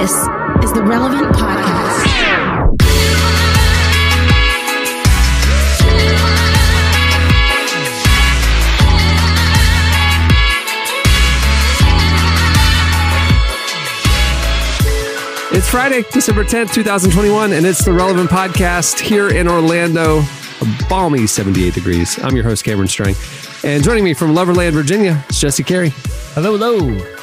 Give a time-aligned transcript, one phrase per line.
[0.00, 0.12] This
[0.64, 2.06] is the Relevant Podcast.
[15.52, 20.20] It's Friday, December 10th, 2021, and it's the Relevant Podcast here in Orlando.
[20.20, 22.18] A balmy 78 degrees.
[22.24, 23.14] I'm your host, Cameron Strang.
[23.64, 25.90] And joining me from Loverland, Virginia, is Jesse Carey.
[26.32, 27.19] Hello, hello.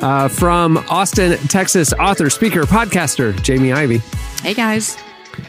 [0.00, 3.98] Uh, from Austin, Texas, author, speaker, podcaster, Jamie Ivey.
[4.42, 4.96] Hey guys.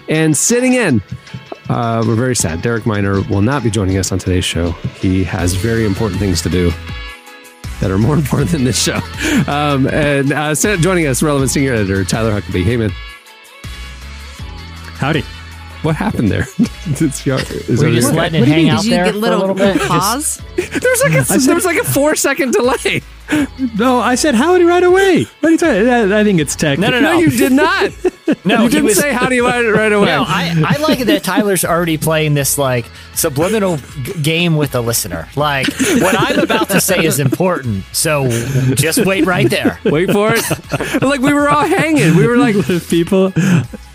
[0.07, 1.01] And sitting in,
[1.69, 2.61] uh, we're very sad.
[2.61, 4.71] Derek Minor will not be joining us on today's show.
[4.99, 6.71] He has very important things to do
[7.79, 8.99] that are more important than this show.
[9.47, 12.63] Um, and uh, joining us, relevant senior editor Tyler Huckabee.
[12.63, 12.91] Hey, man.
[14.97, 15.23] Howdy.
[15.83, 16.41] What happened there?
[16.87, 18.69] Is We're there- just letting it What do you hang mean?
[18.71, 19.79] out Did you there get for a little, little bit.
[19.81, 20.41] pause?
[20.57, 23.01] There's like a there's like a four second delay.
[23.77, 25.25] No, I said howdy right away.
[25.39, 25.87] What are you talking?
[25.89, 26.79] I, I think it's tech.
[26.79, 27.19] No, no, No, no.
[27.19, 27.91] you did not.
[28.45, 30.05] No, you didn't was- say howdy right, right away.
[30.07, 32.85] No, I, I like it that Tyler's already playing this like
[33.15, 35.27] subliminal g- game with the listener.
[35.35, 35.67] Like
[35.99, 38.27] what I'm about to say is important, so
[38.75, 39.79] just wait right there.
[39.85, 41.01] Wait for it.
[41.01, 42.15] like we were all hanging.
[42.15, 42.55] We were like,
[42.89, 43.31] people.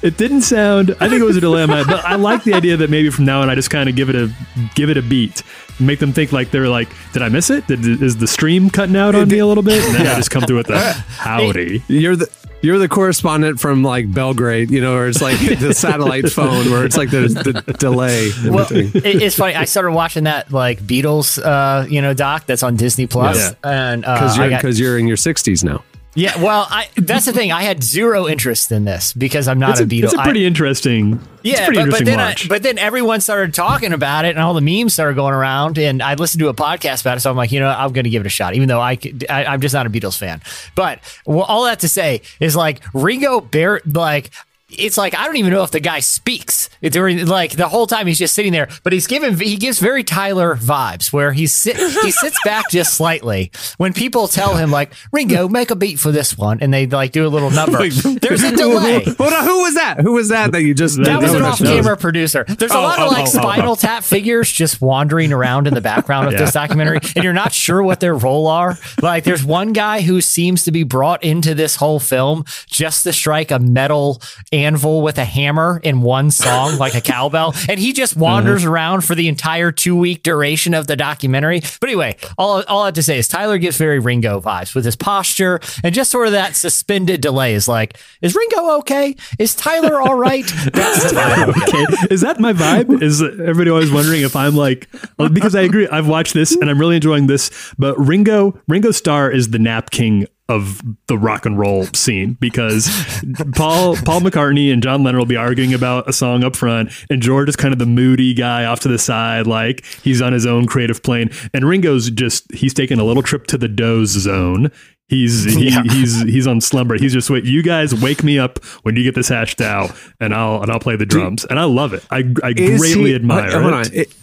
[0.02, 0.90] It didn't sound.
[1.00, 3.40] I think it was a dilemma, but I like the idea that maybe from now
[3.40, 4.30] on I just kind of give it a
[4.74, 5.42] give it a beat,
[5.80, 7.66] make them think like they're like, did I miss it?
[7.66, 9.82] Did, is the stream cutting out on me a little bit?
[9.82, 10.78] And then I just come through with the
[11.16, 11.82] howdy.
[11.88, 12.28] you're the
[12.64, 16.84] you're the correspondent from like Belgrade, you know, or it's like the satellite phone where
[16.84, 18.30] it's like there's the delay.
[18.48, 19.54] Well, it, it's funny.
[19.54, 23.54] I started watching that like Beatles, uh, you know, doc that's on Disney Plus, Yeah.
[23.92, 25.84] and uh, Because I you're because you're in your 60s now.
[26.14, 26.40] Yeah.
[26.42, 27.52] Well, I that's the thing.
[27.52, 30.04] I had zero interest in this because I'm not It's a, a, Beatle.
[30.04, 31.14] it's a I- pretty interesting.
[31.14, 34.30] it's Yeah, pretty but, but interesting then I, but then everyone started talking about it,
[34.30, 35.78] and all the memes started going around.
[35.78, 38.04] And I listened to a podcast about it, so I'm like, you know, I'm going
[38.04, 38.98] to give it a shot, even though I,
[39.28, 40.40] I I'm just not a Beatles fan.
[40.74, 44.30] But well, all that to say is like Ringo Bear, like.
[44.78, 48.06] It's like I don't even know if the guy speaks during like the whole time
[48.06, 51.76] he's just sitting there, but he's given he gives very Tyler vibes where he's sit
[51.76, 56.12] he sits back just slightly when people tell him like Ringo make a beat for
[56.12, 57.78] this one and they like do a little number.
[57.88, 59.04] There's a delay.
[59.04, 60.00] Hold on, who was that?
[60.00, 62.44] Who was that that you just That was an off-camera producer.
[62.48, 63.76] There's a Oh, lot of oh, like oh, oh, Spinal.
[63.76, 66.40] Tap figures just wandering around in the background of Yeah.
[66.40, 68.76] this documentary, and you're not sure what their role are.
[69.00, 73.12] Like, there's one guy who seems to be brought into this whole film just to
[73.12, 74.20] strike a metal
[74.64, 78.72] anvil with a hammer in one song, like a cowbell, and he just wanders Uh-huh.
[78.72, 81.60] around for the entire two-week duration of the documentary.
[81.80, 84.84] But anyway, all all I have to say is Tyler gives very Ringo vibes with
[84.84, 87.54] his posture and just sort of that suspended delay.
[87.54, 89.16] Is like, is Ringo okay?
[89.38, 90.44] Is Tyler all right?
[90.72, 91.48] That's vibe.
[91.62, 92.14] okay.
[92.14, 93.02] Is that my vibe?
[93.02, 94.88] Is everybody always wondering if I'm like
[95.32, 95.86] because I agree.
[95.88, 97.50] I've watched this and I'm really enjoying this.
[97.78, 102.86] But Ringo Ringo Starr is the nap king of the rock and roll scene because
[103.54, 107.22] Paul Paul McCartney and John Lennon will be arguing about a song up front, and
[107.22, 110.44] George is kind of the moody guy off to the side, like he's on his
[110.46, 114.70] own creative plane, and Ringo's just he's taking a little trip to the doze zone.
[115.08, 116.96] He's he, he's he's on slumber.
[116.98, 117.44] He's just wait.
[117.44, 120.80] You guys wake me up when you get this hashed out, and I'll and I'll
[120.80, 122.04] play the drums, and I love it.
[122.10, 123.88] I I greatly he- admire hold- hold it.
[123.88, 123.94] on.
[123.94, 124.14] It-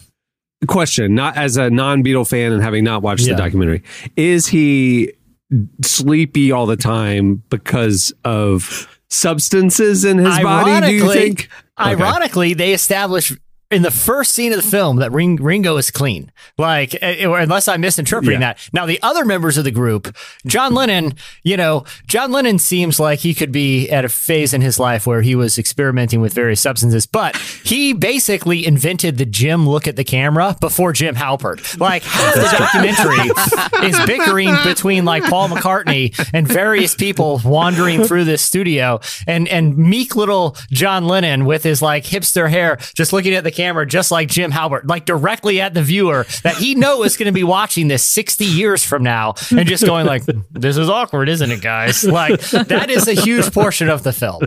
[0.68, 3.34] question, not as a non Beatle fan and having not watched Yeah.
[3.34, 3.82] the documentary,
[4.16, 5.12] is he
[5.82, 10.86] sleepy all the time because of substances in his body?
[10.86, 11.48] Do you think?
[11.80, 11.90] Okay.
[11.90, 13.36] Ironically, they establish
[13.72, 16.30] in the first scene of the film that Ring, Ringo is clean.
[16.58, 18.54] Like, eh, unless I'm misinterpreting Yeah.
[18.54, 18.68] that.
[18.72, 20.14] Now, the other members of the group,
[20.46, 24.60] John Lennon, you know, John Lennon seems like he could be at a phase in
[24.60, 29.68] his life where he was experimenting with various substances, but he basically invented the Jim
[29.68, 31.78] look at the camera before Jim Halpert.
[31.80, 38.24] Like, half the documentary is bickering between like Paul McCartney and various people wandering through
[38.24, 43.34] this studio and, and meek little John Lennon with his like hipster hair just looking
[43.34, 47.06] at the camera just like Jim Halpert, like directly at the viewer that he knows
[47.06, 50.76] is going to be watching this 60 years from now and just going like, this
[50.76, 52.04] is awkward, isn't it, guys?
[52.04, 54.42] Like that is a huge portion of the film.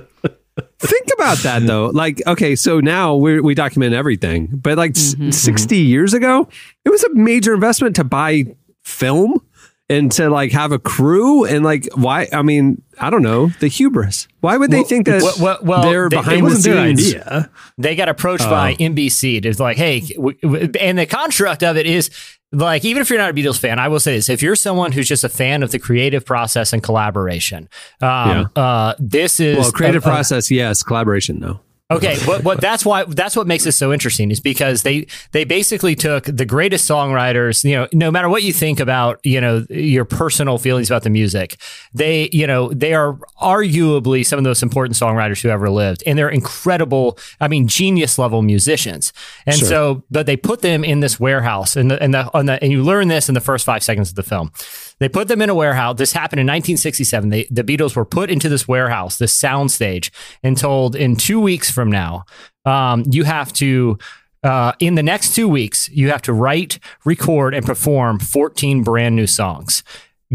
[0.79, 1.88] Think about that though.
[1.88, 5.31] Like, okay, so now we we document everything, but like s- mm-hmm, mm-hmm.
[5.31, 6.47] 60 years ago,
[6.85, 8.45] it was a major investment to buy
[8.83, 9.44] film
[9.89, 12.27] and to like have a crew and like why?
[12.33, 14.27] I mean, I don't know the hubris.
[14.41, 16.87] Why would they think that well- well- well, they're they- behind it the wasn't their
[16.87, 17.07] scenes?
[17.15, 17.49] idea.
[17.77, 19.43] They got approached by NBC.
[19.45, 22.09] It's like, hey, w- w- and the construct of it is
[22.51, 24.91] like, even if you're not a Beatles fan, I will say this: if you're someone
[24.91, 27.67] who's just a fan of the creative process and collaboration,
[28.01, 30.81] um, uh, this is Well, creative a- a- process, yes.
[30.83, 31.59] Collaboration, no.
[31.91, 35.43] Okay, what, what that's why that's what makes this so interesting is because they they
[35.43, 39.63] basically took the greatest songwriters, you know, no matter what you think about, you know,
[39.69, 41.57] your personal feelings about the music,
[41.93, 46.01] they, you know, they are arguably some of the most important songwriters who ever lived,
[46.07, 49.13] and they're incredible, I mean, genius level musicians.
[49.45, 49.69] And Sure.
[49.69, 52.71] so, but they put them in this warehouse, and the and the, on the and
[52.71, 54.51] you learn this in the first five seconds of the film.
[55.00, 55.97] They put them in a warehouse.
[55.97, 57.30] This happened in 1967.
[57.30, 60.09] They, the Beatles were put into this warehouse, this soundstage,
[60.42, 62.24] and told in two weeks from now,
[62.65, 63.97] um, you have to,
[64.44, 69.15] uh, in the next two weeks, you have to write, record, and perform 14 brand
[69.15, 69.83] new songs.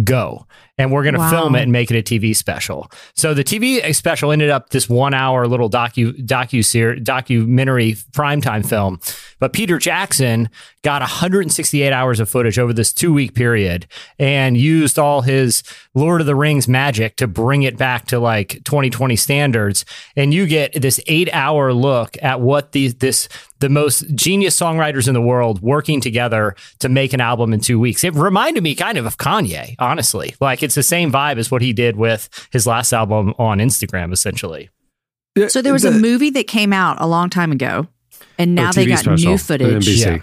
[0.05, 0.47] Go.
[0.79, 1.31] And we're going to Wow.
[1.31, 2.91] film it and make it a TV special.
[3.15, 8.67] So the TV special ended up this one hour little docu docu ser- documentary primetime
[8.67, 8.99] film.
[9.41, 10.49] But Peter Jackson
[10.83, 13.87] got 168 hours of footage over this two week period
[14.19, 15.63] and used all his
[15.95, 19.85] Lord of the Rings magic to bring it back to like 2020 standards.
[20.17, 23.29] And you get this eight hour look at what these this
[23.59, 27.79] the most genius songwriters in the world working together to make an album in two
[27.79, 28.03] weeks.
[28.05, 30.35] It reminded me kind of of Kanye, honestly.
[30.41, 34.13] Like it's the same vibe as what he did with his last album on Instagram,
[34.13, 34.71] essentially.
[35.49, 37.87] So there was a movie that came out a long time ago,
[38.39, 39.87] and now Oh, they got special new footage.
[39.87, 40.07] NBC.
[40.07, 40.19] Yeah.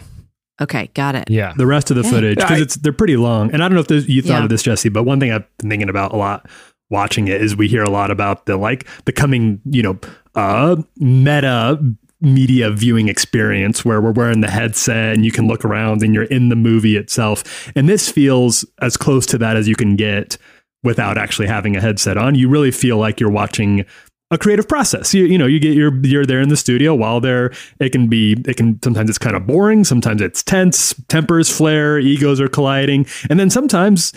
[0.59, 1.29] Okay, got it.
[1.29, 1.53] Yeah.
[1.55, 2.09] the rest of the Okay.
[2.09, 3.51] footage because it's they're pretty long.
[3.53, 4.43] And I don't know if you thought Yeah.
[4.43, 6.49] of this, Jesse, but one thing I've been thinking about a lot
[6.89, 9.99] watching it is we hear a lot about the like the coming, you know,
[10.35, 11.79] uh, meta
[12.21, 16.23] media viewing experience where we're wearing the headset and you can look around and you're
[16.23, 17.71] in the movie itself.
[17.75, 20.37] And this feels as close to that as you can get
[20.83, 22.33] without actually having a headset on.
[22.33, 23.85] You really feel like you're watching
[24.31, 25.13] a creative process.
[25.13, 27.51] You, you know, you get your you're there in the studio while there.
[27.79, 29.83] It can be it can sometimes it's kind of boring.
[29.83, 30.93] Sometimes it's tense.
[31.07, 31.97] Tempers flare.
[31.99, 34.11] Egos are colliding, and then sometimes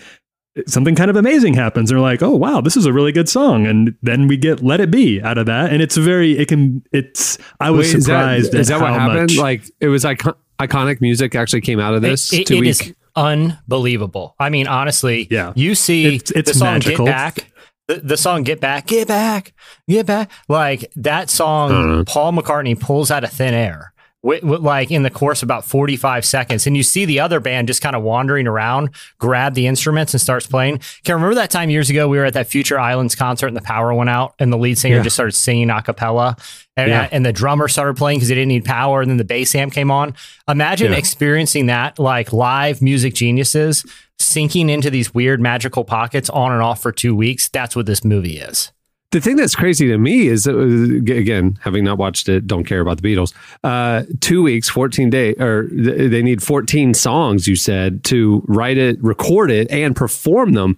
[0.66, 1.90] something kind of amazing happens.
[1.90, 4.80] They're like, oh wow, this is a really good song, and then we get "Let
[4.80, 7.38] It Be" out of that, and it's very it can it's.
[7.60, 9.30] I was Wait, is that- surprised Is at that what how happened?
[9.30, 9.36] much.
[9.36, 12.60] Like it was icon- iconic music actually came out of this It- it- two it
[12.62, 12.68] week.
[12.70, 14.34] is unbelievable.
[14.38, 15.52] I mean, honestly, Yeah.
[15.54, 17.06] you see It's- it's the song magical.
[17.06, 17.49] Get Back.
[17.94, 19.52] The, the song Get Back, Get Back,
[19.88, 20.30] Get Back.
[20.48, 22.04] Like that song, Uh-huh.
[22.06, 23.92] Paul McCartney pulls out of thin air.
[24.22, 27.40] Wi- wi- like in the course of about 45 seconds and you see the other
[27.40, 31.48] band just kind of wandering around grab the instruments and starts playing can remember that
[31.50, 34.34] time years ago we were at that future islands concert and the power went out
[34.38, 35.02] and the lead singer Yeah.
[35.04, 36.36] just started singing a cappella
[36.76, 37.08] and, Yeah.
[37.10, 39.72] and the drummer started playing because he didn't need power and then the bass amp
[39.72, 40.14] came on
[40.46, 40.98] imagine Yeah.
[40.98, 43.86] experiencing that like live music geniuses
[44.20, 48.04] sinking into these weird magical pockets on and off for two weeks that's what this
[48.04, 48.70] movie is
[49.12, 52.80] The thing that's crazy to me is, uh, again, having not watched it, don't care
[52.80, 53.34] about the Beatles.
[53.64, 58.78] Uh, two weeks, 14 days, or th- they need 14 songs, you said, to write
[58.78, 60.76] it, record it, and perform them.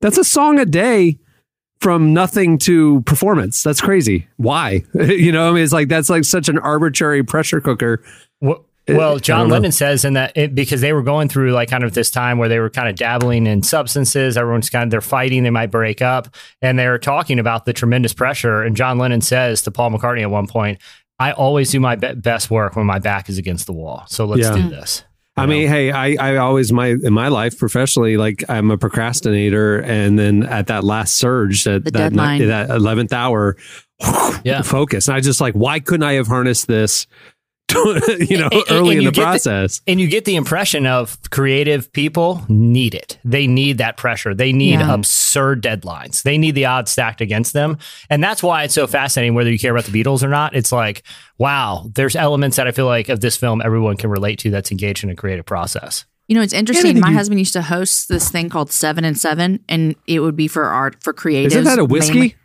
[0.00, 1.18] That's a song a day
[1.80, 3.62] from nothing to performance.
[3.62, 4.28] That's crazy.
[4.38, 4.84] Why?
[4.94, 8.02] you know, I mean, it's like, that's like such an arbitrary pressure cooker.
[8.42, 9.54] Wh- I Well, don't John know.
[9.54, 12.38] Lennon says in that it, because they were going through like kind of this time
[12.38, 14.36] where they were kind of dabbling in substances.
[14.36, 15.42] Everyone's kind of they're fighting.
[15.42, 16.28] They might break up,
[16.60, 18.62] and they're talking about the tremendous pressure.
[18.62, 20.80] And John Lennon says to Paul McCartney at one point,
[21.18, 24.04] "I always do my be- best work when my back is against the wall.
[24.08, 24.54] So let's Yeah.
[24.54, 24.68] do hmm.
[24.70, 25.02] this."
[25.36, 29.78] I mean, hey, I, I always my in my life professionally, like I'm a procrastinator,
[29.80, 32.38] and then at that last surge, at The that deadline.
[32.40, 33.56] night, that eleventh hour,
[34.44, 34.62] Yeah.
[34.62, 35.08] focus.
[35.08, 37.08] And I just like, why couldn't I have harnessed this,
[38.20, 39.80] you know, And- and- early and in the get the- process?
[39.86, 43.18] And you get the impression of creative people need it.
[43.24, 44.34] They need that pressure.
[44.34, 44.92] They need Yeah.
[44.94, 46.22] absurd deadlines.
[46.22, 47.78] They need the odds stacked against them.
[48.10, 50.54] And that's why it's so fascinating, whether you care about the Beatles or not.
[50.54, 51.02] It's like,
[51.38, 54.70] wow, there's elements that I feel like of this film everyone can relate to that's
[54.70, 56.04] engaged in a creative process.
[56.28, 56.94] You know, it's interesting.
[56.94, 60.20] think My you- husband used to host this thing called Seven and Seven, and it
[60.20, 61.46] would be for art for creatives.
[61.48, 62.12] Isn't that a whiskey?
[62.14, 62.36] mainly-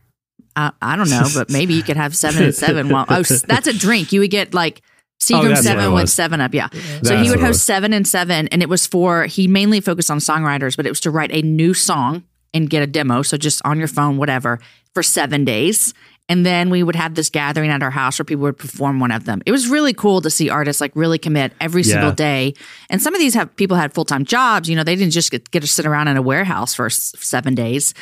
[0.56, 2.90] I, I don't know, but maybe you could have seven and seven.
[2.90, 4.12] Well, oh, that's a drink.
[4.12, 4.82] You would get like
[5.22, 6.14] Seagram Oh, that's seven with was.
[6.14, 6.54] seven up.
[6.54, 6.70] Yeah.
[7.04, 10.20] so he would host seven and seven, and it was for he mainly focused on
[10.20, 12.24] songwriters, but it was to write a new song
[12.54, 13.22] and get a demo.
[13.22, 14.60] So just on your phone, whatever,
[14.94, 15.94] for seven days.
[16.30, 19.10] And then we would have this gathering at our house where people would perform one
[19.12, 19.42] of them.
[19.48, 21.94] It was really cool to see artists like really commit every Yeah.
[21.94, 22.54] single day.
[22.90, 24.70] And some of these have people had full time jobs.
[24.70, 27.14] You know, they didn't just get, get to sit around in a warehouse for s-
[27.18, 27.96] seven days.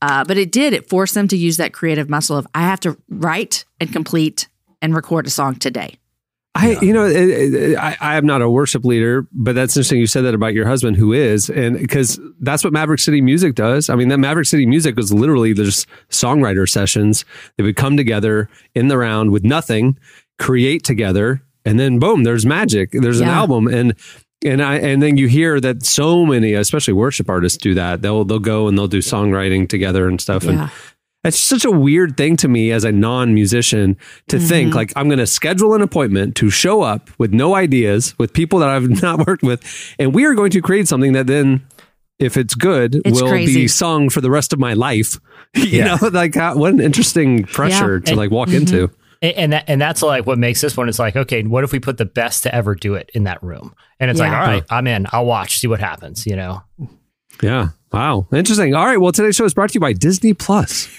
[0.00, 0.72] Uh, but it did.
[0.72, 4.48] It forced them to use that creative muscle of I have to write and complete
[4.80, 5.98] and record a song today.
[6.56, 9.98] I, you know, it, it, I, I am not a worship leader, but that's interesting.
[9.98, 13.56] You said that about your husband, who is, and because that's what Maverick City Music
[13.56, 13.90] does.
[13.90, 17.24] I mean, that Maverick City Music was literally there's songwriter sessions.
[17.56, 19.98] They would come together in the round with nothing,
[20.38, 22.90] create together, and then boom, there's magic.
[22.92, 23.94] There's an album, and
[24.44, 28.02] and I and then you hear that so many, especially worship artists, do that.
[28.02, 30.44] They'll they'll go and they'll do songwriting together and stuff.
[30.44, 30.70] And
[31.24, 31.28] Yeah.
[31.28, 33.96] It's such a weird thing to me as a non-musician
[34.28, 34.76] to think mm-hmm.
[34.76, 38.58] like I'm going to schedule an appointment to show up with no ideas with people
[38.60, 39.62] that I've not worked with,
[39.98, 41.66] and we are going to create something that then,
[42.18, 43.62] if it's good, It's will crazy.
[43.62, 45.18] be sung for the rest of my life.
[45.56, 45.96] You Yeah.
[46.00, 48.58] know, like how, what an interesting pressure to And- like walk mm-hmm.
[48.58, 48.90] into.
[49.22, 50.88] And and that and that's like what makes this one.
[50.88, 53.42] It's like, okay, what if we put the best to ever do it in that
[53.42, 53.72] room?
[53.98, 55.06] And it's like, all right, I'm in.
[55.12, 56.26] I'll watch, see what happens.
[56.26, 56.62] You know,
[57.42, 57.68] Yeah.
[57.94, 58.26] Wow.
[58.32, 58.74] Interesting.
[58.74, 59.00] All right.
[59.00, 60.88] Well, today's show is brought to you by Disney Plus.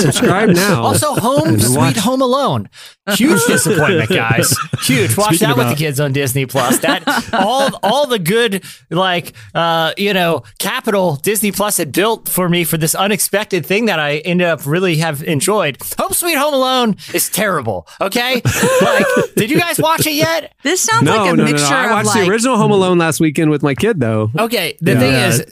[0.00, 0.82] Subscribe now.
[0.82, 2.68] Also, Home Sweet Home Alone,
[3.10, 4.56] huge disappointment, guys.
[4.80, 5.16] Huge.
[5.16, 6.78] Watch Speaking that with the kids on Disney Plus.
[6.78, 7.04] That
[7.34, 12.64] all all the good like uh you know capital Disney Plus had built for me
[12.64, 15.76] for this unexpected thing that I ended up really have enjoyed.
[15.98, 17.86] Home Sweet Home Alone is terrible.
[18.00, 18.40] Okay,
[18.82, 19.06] like
[19.36, 20.54] did you guys watch it yet?
[20.62, 21.76] This sounds no, like a no, no, mixture no.
[21.76, 24.30] I of watched like the original Home Alone last weekend with my kid, though.
[24.38, 24.98] Okay, the Yeah.
[25.00, 25.44] thing is,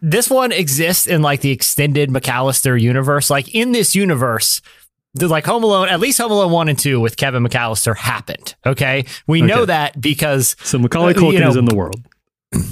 [0.00, 3.30] this one exists in like the extended McCallister universe.
[3.30, 4.60] Like in this universe,
[5.14, 8.54] the like Home Alone, at least Home Alone one and two with Kevin McCallister happened.
[8.64, 12.00] Okay, we know that because So Macaulay Uh, you know- is in the world.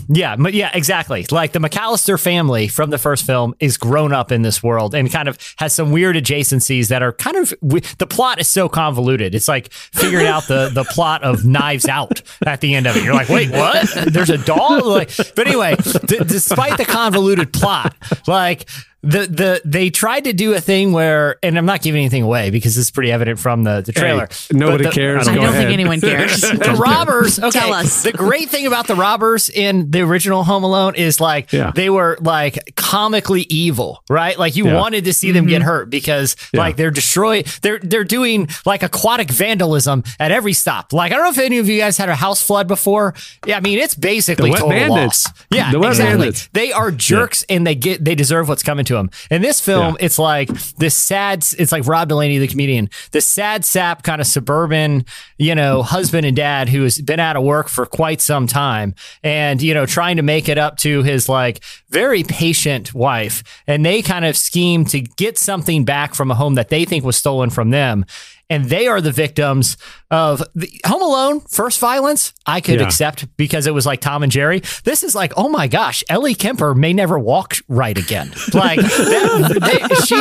[0.09, 1.25] Yeah, but yeah, exactly.
[1.31, 5.11] Like the McCallister family from the first film is grown up in this world and
[5.11, 9.35] kind of has some weird adjacencies that are kind of the plot is so convoluted.
[9.35, 13.05] It's like figuring out the the plot of Knives Out at the end of it.
[13.05, 13.89] You're like, wait, what?
[14.07, 14.89] There's a doll.
[14.91, 17.95] Like, but anyway, d- despite the convoluted plot,
[18.27, 18.69] like.
[19.03, 22.51] The the they tried to do a thing where and I'm not giving anything away
[22.51, 24.29] because it's pretty evident from the, the trailer.
[24.53, 25.27] nobody the- cares.
[25.27, 26.43] I Go don't think anyone cares.
[26.43, 27.39] the robbers.
[27.39, 28.03] Okay, Tell us.
[28.03, 31.73] the great thing about the robbers in the original Home Alone is like Yeah.
[31.75, 34.39] they were like comically evil, right?
[34.39, 34.75] Like you Yeah.
[34.75, 35.49] wanted to see them Mm-hmm.
[35.51, 40.93] get hurt because like they're destroy they're they're doing like aquatic vandalism at every stop.
[40.93, 43.15] Like I don't know if any of you guys had a house flood before.
[43.47, 45.27] Yeah, I mean it's basically The wet total bandits.
[45.27, 45.35] loss.
[45.51, 46.17] Yeah, The exactly.
[46.19, 46.49] bandits.
[46.53, 49.11] They are jerks and they get they deserve what's coming to them.
[49.31, 50.07] In this film, Yeah.
[50.07, 51.45] it's like this sad.
[51.59, 55.05] It's like Rob Delaney, the comedian, this sad sap kind of suburban,
[55.39, 58.95] you know, husband and dad who has been out of work for quite some time,
[59.23, 63.85] and you know, trying to make it up to his like very patient wife, and
[63.85, 67.17] they kind of scheme to get something back from a home that they think was
[67.17, 68.05] stolen from them.
[68.49, 69.77] And they are the victims
[70.11, 72.33] of the Home Alone first violence.
[72.47, 72.87] I could Yeah.
[72.87, 74.63] accept because it was like Tom and Jerry.
[74.85, 78.33] This is like, oh my gosh, Ellie Kemper may never walk right again.
[78.55, 80.17] Like that, she,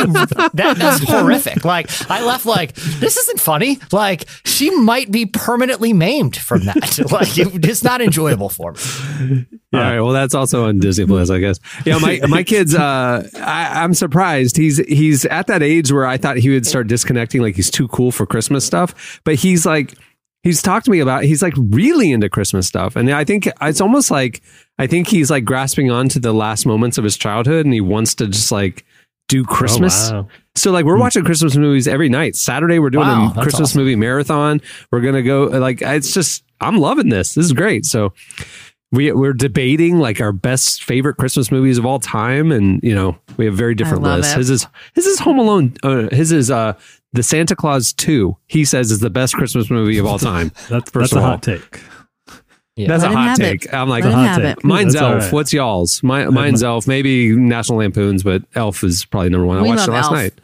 [0.54, 1.64] that, that's horrific.
[1.64, 3.78] Like I left like this isn't funny.
[3.92, 6.98] Like she might be permanently maimed from that.
[7.12, 9.46] like it, it's not enjoyable for me.
[9.72, 10.00] All right.
[10.00, 11.58] Well, that's also on Disney Plus, I guess.
[11.84, 12.74] Yeah, my my kids.
[12.74, 14.56] Uh, I, I'm surprised.
[14.56, 17.86] He's he's at that age where I thought he would start disconnecting, like he's too
[17.88, 19.20] cool for Christmas stuff.
[19.24, 19.79] But he's like,
[20.42, 21.24] he's talked to me about.
[21.24, 24.42] He's like really into Christmas stuff, and I think it's almost like
[24.78, 27.80] I think he's like grasping on to the last moments of his childhood, and he
[27.80, 28.84] wants to just like
[29.28, 30.10] do Christmas.
[30.10, 30.26] wow.
[30.56, 32.34] So like we're watching Christmas movies every night.
[32.36, 33.82] Saturday we're doing Wow, a Christmas awesome.
[33.82, 34.60] movie marathon.
[34.90, 37.34] We're gonna go like it's just I'm loving this.
[37.34, 37.86] This is great.
[37.86, 38.12] So
[38.92, 43.16] we we're debating like our best favorite Christmas movies of all time, and you know
[43.36, 44.32] we have very different lists.
[44.32, 44.38] it.
[44.38, 45.74] His is his is Home Alone.
[45.84, 46.72] Uh, his is uh
[47.12, 48.36] the Santa Claus Two.
[48.46, 50.52] He says is the best Christmas movie of all time.
[50.68, 51.26] That's, First that's of a all.
[51.32, 51.80] hot take.
[52.76, 53.60] That's Let a hot have it.
[53.62, 53.74] take.
[53.74, 54.56] I'm like, Let him hot take.
[54.58, 54.64] it.
[54.64, 55.22] mine's That's Elf.
[55.24, 55.32] right.
[55.32, 56.02] What's y'all's?
[56.02, 56.86] My, mine's Elf.
[56.86, 59.58] Maybe National Lampoons, but Elf is probably number one.
[59.58, 60.12] I We watched love it last Elf.
[60.14, 60.40] night.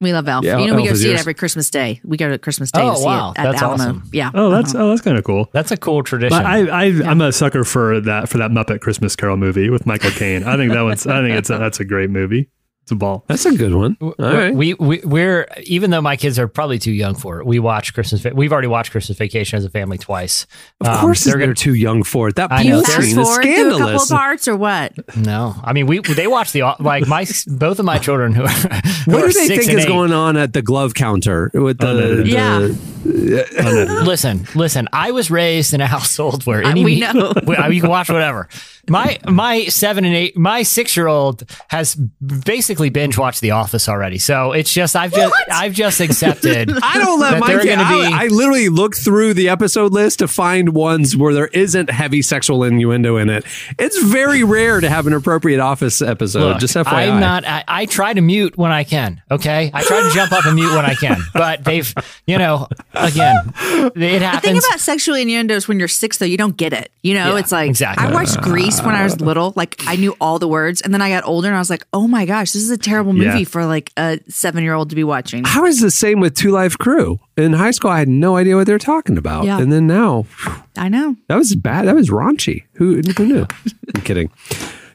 [0.00, 0.44] We love Elf.
[0.44, 1.18] Yeah, you know, we go see yours.
[1.18, 2.00] it every Christmas Day.
[2.04, 3.30] We go to Christmas Day Oh, to see wow.
[3.32, 3.82] it at That's the Alamo.
[3.84, 4.10] awesome.
[4.12, 4.30] Yeah.
[4.34, 4.84] Oh, that's Uh-huh.
[4.84, 5.48] oh, that's kind of cool.
[5.52, 6.38] That's a cool tradition.
[6.38, 9.86] But I, I I'm a sucker for that for that Muppet Christmas Carol movie with
[9.86, 10.44] Michael Caine.
[10.44, 12.50] I think that one's I think it's a, that's a great movie.
[12.86, 13.24] It's a ball.
[13.26, 13.96] That's a good one.
[14.00, 14.54] All right.
[14.54, 17.44] We, we we're even though my kids are probably too young for it.
[17.44, 18.24] We watch Christmas.
[18.32, 20.46] We've already watched Christmas Vacation as a family twice.
[20.80, 22.36] Of Um, course, they're they're, too young for it.
[22.36, 22.82] That I know.
[22.82, 25.16] Fast scene is forward through a couple parts or what?
[25.16, 28.48] No, I mean we they watch the like my both of my children who are
[28.48, 29.88] who What are do they six think is eight.
[29.88, 31.90] going on at the glove counter with the?
[31.90, 32.26] Unedited.
[32.26, 32.68] the- Yeah.
[34.04, 34.88] Listen, listen.
[34.92, 37.32] I was raised in a household where any we know.
[37.44, 38.48] Well, you can watch whatever.
[38.88, 43.88] My my seven and eight, my six year old has basically binge watched The Office
[43.88, 44.18] already.
[44.18, 46.70] So it's just I've just I've just accepted.
[46.82, 47.64] I don't let my kid.
[47.64, 51.90] be- I, I literally look through the episode list to find ones where there isn't
[51.90, 53.44] heavy sexual innuendo in it.
[53.78, 56.40] It's very rare to have an appropriate Office episode.
[56.40, 57.12] Look, just FYI.
[57.12, 57.44] I'm not.
[57.46, 59.22] I, I try to mute when I can.
[59.30, 61.18] Okay, I try to jump up and mute when I can.
[61.32, 61.92] But they've,
[62.26, 64.42] you know, again, it happens.
[64.42, 66.90] The thing about sexual innuendos when you're six, though, you don't get it.
[67.02, 68.06] You know, Yeah, it's like exactly.
[68.06, 69.52] I watched Grease when I was little.
[69.56, 71.84] Like I knew all the words, and then I got older, and I was like,
[71.92, 73.44] oh my gosh, this is a terrible movie Yeah.
[73.44, 75.44] for like a seven year old to be watching.
[75.44, 77.18] How is the same with Two Live Crew?
[77.36, 79.58] In high school, I had no idea what they were talking about, Yeah.
[79.60, 80.26] and then now
[80.76, 81.16] I know.
[81.28, 81.86] that was bad.
[81.86, 82.64] That was raunchy.
[82.74, 83.46] Who, who knew?
[83.94, 84.30] I'm kidding.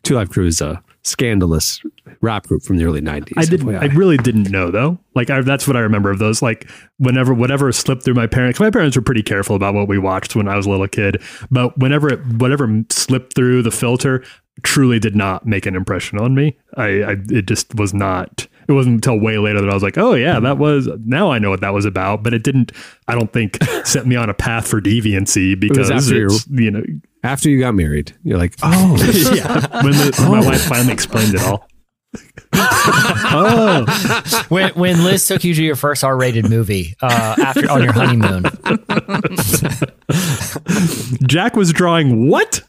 [0.03, 1.81] Two Live Crew is a scandalous
[2.21, 3.33] rap group from the early 90s.
[3.35, 3.67] I didn't.
[3.67, 3.81] FYI.
[3.81, 4.99] I really didn't know though.
[5.15, 6.41] Like I, that's what I remember of those.
[6.41, 8.59] Like whenever whatever slipped through my parents.
[8.59, 11.21] My parents were pretty careful about what we watched when I was a little kid.
[11.49, 14.23] But whenever it, whatever slipped through the filter,
[14.63, 16.57] truly did not make an impression on me.
[16.77, 18.47] I, I it just was not.
[18.67, 20.87] It wasn't until way later that I was like, oh yeah, that was.
[21.05, 22.23] Now I know what that was about.
[22.23, 22.71] But it didn't.
[23.07, 26.71] I don't think set me on a path for deviancy because after you- it's, you
[26.71, 26.83] know.
[27.23, 28.95] After you got married, you're like, oh,
[29.35, 29.83] yeah.
[29.83, 31.67] When, the, when my wife finally explained it all.
[32.53, 37.93] oh, when when Liz took you to your first R-rated movie uh, after on your
[37.93, 38.43] honeymoon.
[41.27, 42.63] Jack was drawing what?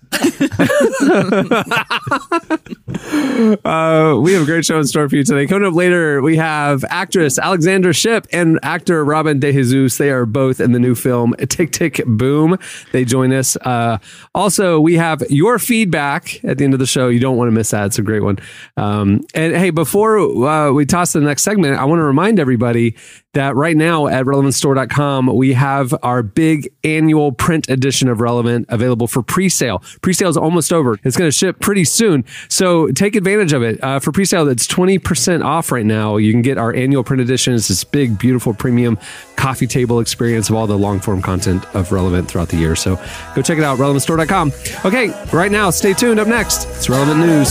[3.65, 5.47] Uh, we have a great show in store for you today.
[5.47, 9.99] Coming up later, we have actress Alexandra Shipp and actor Robin De Jesus.
[9.99, 12.59] They are both in the new film Tick Tick Boom.
[12.93, 13.57] They join us.
[13.57, 13.99] Uh,
[14.35, 17.09] also, we have your feedback at the end of the show.
[17.09, 17.87] You don't want to miss that.
[17.87, 18.39] It's a great one.
[18.77, 22.39] Um, and hey, before uh, we toss to the next segment, I want to remind
[22.39, 22.97] everybody
[23.35, 29.07] that right now at relevantstore.com, we have our big annual print edition of Relevant available
[29.07, 29.83] for pre-sale.
[30.03, 30.99] Pre-sale is almost over.
[31.03, 32.25] It's going to ship pretty soon.
[32.49, 33.83] So take advantage of it.
[33.83, 36.19] Uh, for pre-sale, it's 20% off right now.
[36.19, 37.55] You can get our annual print edition.
[37.55, 38.99] It's this big, beautiful premium
[39.37, 42.77] coffee table experience of all the long form content of Relevant throughout the year.
[42.77, 42.97] So
[43.35, 44.53] go check it out, relevantstore.com.
[44.85, 46.21] Okay, right now, stay tuned.
[46.21, 47.51] Up next, it's Relevant News.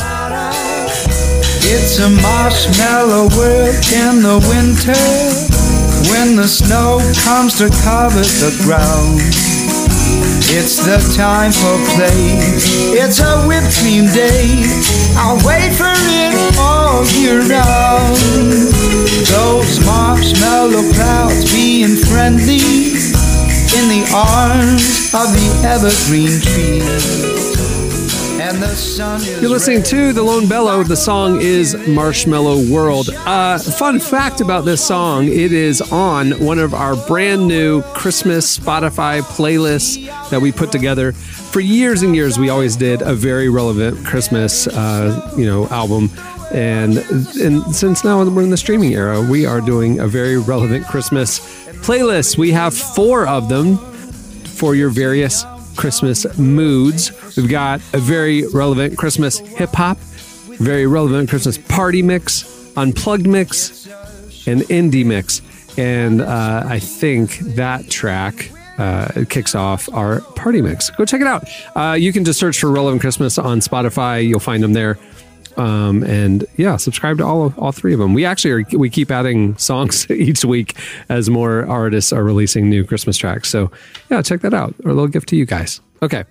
[1.63, 5.60] It's a marshmallow world in the winter
[6.09, 9.21] when the snow comes to cover the ground.
[10.53, 12.35] It's the time for play.
[12.97, 14.63] It's a whipped cream day.
[15.15, 18.17] I'll wait for it all year round.
[19.29, 22.61] Those marshmallow clouds being friendly
[23.77, 27.40] in the arms of the evergreen tree.
[29.39, 30.83] You're listening to The Lone Bellow.
[30.83, 33.09] The song is Marshmallow World.
[33.09, 38.57] Uh, fun fact about this song it is on one of our brand new Christmas
[38.57, 41.13] Spotify playlists that we put together.
[41.13, 46.09] For years and years, we always did a very relevant Christmas, uh, you know, album.
[46.51, 46.97] And,
[47.41, 51.39] and since now we're in the streaming era, we are doing a very relevant Christmas
[51.85, 52.37] playlist.
[52.37, 57.11] We have four of them for your various Christmas moods.
[57.35, 63.87] We've got a very relevant Christmas hip hop, very relevant Christmas party mix, unplugged mix,
[64.47, 65.41] and indie mix.
[65.77, 70.89] And uh, I think that track uh, kicks off our party mix.
[70.89, 71.47] Go check it out.
[71.75, 74.27] Uh, you can just search for Relevant Christmas on Spotify.
[74.27, 74.97] You'll find them there.
[75.57, 78.13] Um, and yeah, subscribe to all of, all three of them.
[78.13, 80.77] We actually are, we keep adding songs each week
[81.09, 83.49] as more artists are releasing new Christmas tracks.
[83.49, 83.71] So
[84.09, 84.73] yeah, check that out.
[84.83, 85.81] Or a little gift to you guys.
[86.01, 86.25] Okay.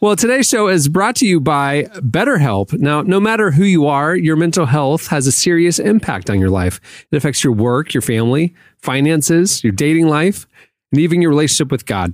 [0.00, 2.78] Well, today's show is brought to you by BetterHelp.
[2.78, 6.50] Now, no matter who you are, your mental health has a serious impact on your
[6.50, 6.80] life.
[7.10, 10.46] It affects your work, your family, finances, your dating life,
[10.92, 12.12] and even your relationship with God.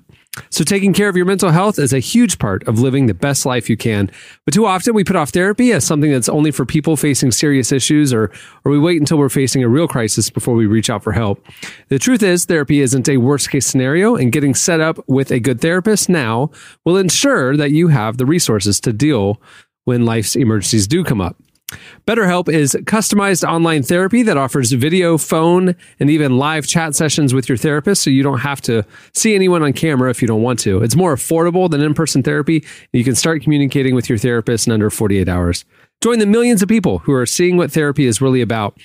[0.49, 3.45] So, taking care of your mental health is a huge part of living the best
[3.45, 4.11] life you can.
[4.47, 7.71] But too often we put off therapy as something that's only for people facing serious
[7.71, 8.31] issues, or,
[8.65, 11.45] or we wait until we're facing a real crisis before we reach out for help.
[11.89, 15.39] The truth is, therapy isn't a worst case scenario, and getting set up with a
[15.39, 16.51] good therapist now
[16.87, 19.39] will ensure that you have the resources to deal
[19.85, 21.37] when life's emergencies do come up.
[22.07, 27.49] BetterHelp is customized online therapy that offers video, phone, and even live chat sessions with
[27.49, 30.59] your therapist so you don't have to see anyone on camera if you don't want
[30.61, 30.83] to.
[30.83, 34.73] It's more affordable than in person therapy, you can start communicating with your therapist in
[34.73, 35.65] under 48 hours.
[36.03, 38.79] Join the millions of people who are seeing what therapy is really about.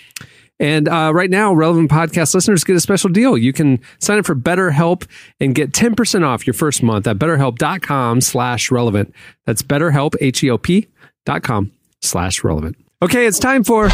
[0.59, 3.37] And uh, right now, relevant podcast listeners get a special deal.
[3.37, 5.05] You can sign up for BetterHelp
[5.39, 9.13] and get 10% off your first month at betterhelp.com slash relevant.
[9.45, 10.87] That's betterhelp, H-E-L-P
[11.25, 12.77] dot com slash relevant.
[13.01, 13.89] Okay, it's time for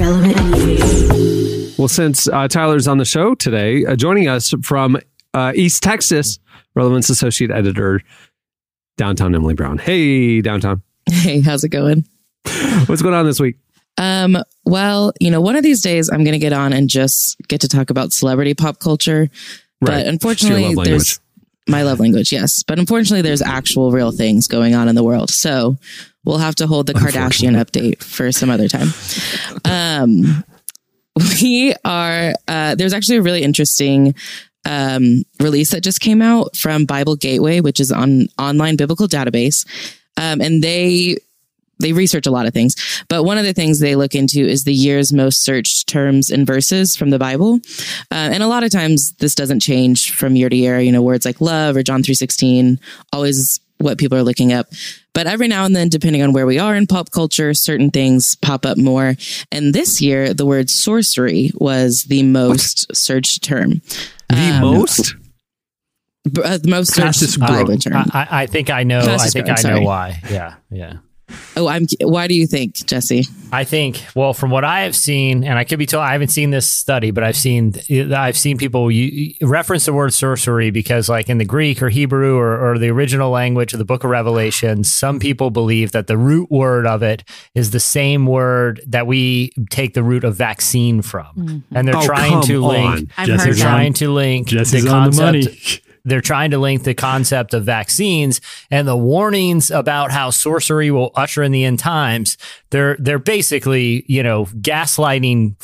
[0.00, 1.76] Relevant news.
[1.76, 4.98] Well, since uh, Tyler's on the show today, uh, joining us from
[5.34, 6.38] uh, East Texas,
[6.74, 8.00] Relevance Associate Editor,
[8.96, 9.76] Downtown Emily Brown.
[9.76, 10.82] Hey, Downtown.
[11.06, 12.06] Hey, how's it going?
[12.86, 13.56] What's going on this week?
[13.98, 17.36] Um, well, you know, one of these days I'm going to get on and just
[17.48, 19.28] get to talk about celebrity pop culture.
[19.82, 20.04] Right.
[20.04, 21.20] But unfortunately, there's
[21.68, 22.62] my love language, yes.
[22.62, 25.30] But unfortunately, there's actual real things going on in the world.
[25.30, 25.76] So
[26.24, 28.88] we'll have to hold the Kardashian update for some other time.
[29.64, 30.44] Um,
[31.42, 34.14] we are, uh, there's actually a really interesting
[34.64, 39.66] um, release that just came out from Bible Gateway, which is an online biblical database.
[40.16, 41.16] Um, and they
[41.80, 42.76] they research a lot of things,
[43.08, 46.46] but one of the things they look into is the year's most searched terms and
[46.46, 47.60] verses from the Bible.
[48.10, 50.78] Uh, and a lot of times this doesn't change from year to year.
[50.80, 52.78] You know, words like love or John three sixteen
[53.12, 54.66] always what people are looking up.
[55.14, 58.36] But every now and then, depending on where we are in pop culture, certain things
[58.36, 59.16] pop up more.
[59.50, 63.80] And this year, the word sorcery was the most searched term.
[64.28, 65.14] The most?
[66.30, 67.94] B- uh, the most searched Fastest Bible term.
[68.12, 69.00] I, I- I think I know.
[69.00, 69.84] I think growing, I know sorry.
[69.84, 70.20] why.
[70.30, 70.92] Yeah, yeah.
[71.56, 71.86] Oh, I'm.
[72.00, 73.24] Why do you think, Jesse?
[73.52, 76.28] I think, well, from what I have seen, and I could be told I haven't
[76.28, 77.74] seen this study, but I've seen
[78.14, 82.36] I've seen people u- reference the word sorcery because, like in the Greek or Hebrew
[82.36, 86.16] or, or the original language of the Book of Revelation, some people believe that the
[86.16, 91.02] root word of it is the same word that we take the root of vaccine
[91.02, 91.76] from, mm-hmm.
[91.76, 92.70] and they're Oh, trying come to on.
[92.96, 93.10] link.
[93.16, 93.70] I've Jesse's heard They're that.
[93.70, 95.80] trying to link Jesse's the on the concept.
[96.04, 96.10] Money.
[96.10, 101.10] they're trying to link the concept of vaccines and the warnings about how sorcery will
[101.14, 102.36] usher in the end times.
[102.70, 105.54] They're they're basically you know gaslighting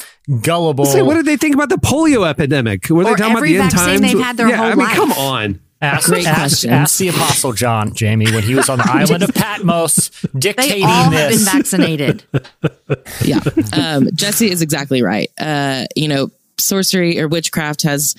[0.42, 0.84] gullible.
[0.86, 2.88] Say, what did they think about the polio epidemic?
[2.88, 4.00] Were they Or talking about every the end vaccine times?
[4.12, 4.96] they've had their yeah, whole I mean, life.
[4.96, 5.60] come on.
[5.82, 10.08] ask, ask, ask the Apostle John, Jamie, when he was on the island of Patmos
[10.08, 12.24] dictating They dictating all have been vaccinated.
[13.24, 13.40] yeah.
[13.74, 15.30] Um, Jesse is exactly right.
[15.38, 18.14] Uh, you know, sorcery or witchcraft has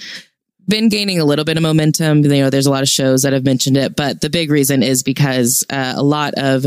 [0.67, 2.23] been gaining a little bit of momentum.
[2.23, 4.83] You know, there's a lot of shows that have mentioned it, but the big reason
[4.83, 6.65] is because uh, a lot of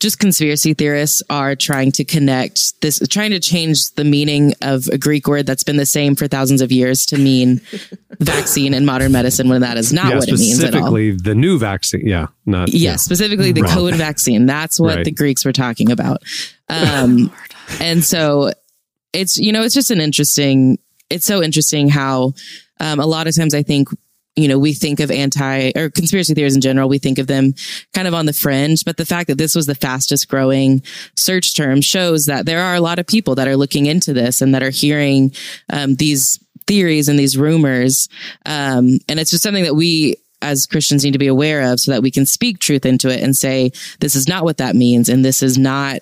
[0.00, 4.96] just conspiracy theorists are trying to connect this, trying to change the meaning of a
[4.98, 7.60] Greek word that's been the same for thousands of years to mean
[8.20, 10.70] vaccine in modern medicine when that is not yeah, what it means at all.
[10.82, 12.06] specifically the new vaccine.
[12.06, 13.76] Yeah, not Yeah, specifically the Right.
[13.76, 14.46] COVID vaccine.
[14.46, 15.04] That's what Right.
[15.04, 16.22] the Greeks were talking about.
[16.70, 17.32] Um,
[17.80, 18.52] and so
[19.14, 22.34] it's, you know, it's just an interesting, it's so interesting how
[22.80, 23.88] um, a lot of times I think,
[24.36, 27.54] you know, we think of anti or conspiracy theories in general, we think of them
[27.94, 28.84] kind of on the fringe.
[28.84, 30.82] But the fact that this was the fastest growing
[31.16, 34.40] search term shows that there are a lot of people that are looking into this
[34.40, 35.32] and that are hearing
[35.72, 38.08] um, these theories and these rumors.
[38.46, 41.90] Um, and it's just something that we as Christians need to be aware of so
[41.90, 45.08] that we can speak truth into it and say, this is not what that means.
[45.08, 45.98] And this is not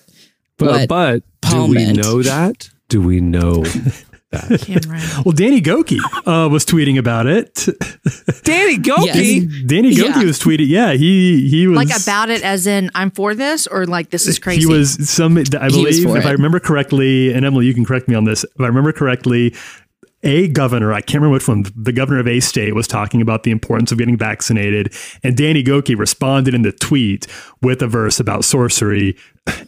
[0.58, 1.96] But, what but do we meant.
[1.96, 2.68] know that?
[2.90, 3.64] Do we know
[4.30, 4.60] that?
[4.66, 5.02] Cameron.
[5.24, 7.54] Well, Danny Gokey uh, was tweeting about it.
[8.44, 9.06] Danny Gokey.
[9.48, 9.62] Yes.
[9.66, 10.24] Danny Gokey Yeah.
[10.24, 10.68] was tweeting.
[10.68, 14.26] Yeah, he he was Like about it as in I'm for this or like this
[14.26, 14.60] is crazy.
[14.60, 16.26] He was some, I believe, if it.
[16.26, 18.44] I remember correctly, and Emily, you can correct me on this.
[18.44, 19.54] If I remember correctly,
[20.22, 23.44] a governor, I can't remember which one, the governor of a state was talking about
[23.44, 24.92] the importance of getting vaccinated.
[25.22, 27.26] And Danny Gokey responded in the tweet
[27.62, 29.16] with a verse about sorcery.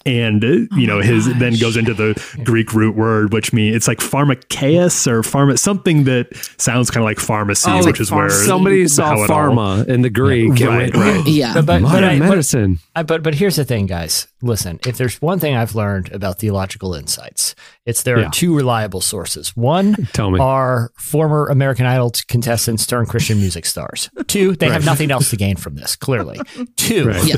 [0.07, 3.87] And, uh, you know, his then goes into the Greek root word, which means it's
[3.89, 8.31] like pharmakeus or pharma, something that sounds kind of like pharmacy, Oh, which is where
[8.31, 10.49] somebody saw how it all- pharma in the Greek.
[10.49, 11.27] and Right, went, right.
[11.27, 11.55] yeah.
[11.55, 12.79] But, but, but, Modern I, but, medicine.
[12.97, 14.27] I, but but here's the thing, guys.
[14.41, 18.27] Listen, if there's one thing I've learned about theological insights, it's there Yeah.
[18.27, 19.57] are two reliable sources.
[19.57, 20.39] One Tell me.
[20.41, 24.11] are former American Idol contestants turned Christian music stars.
[24.29, 25.97] Two, they have nothing else to gain from this.
[25.97, 26.39] Clearly,
[26.77, 27.09] two.
[27.09, 27.25] Right.
[27.25, 27.37] Yeah.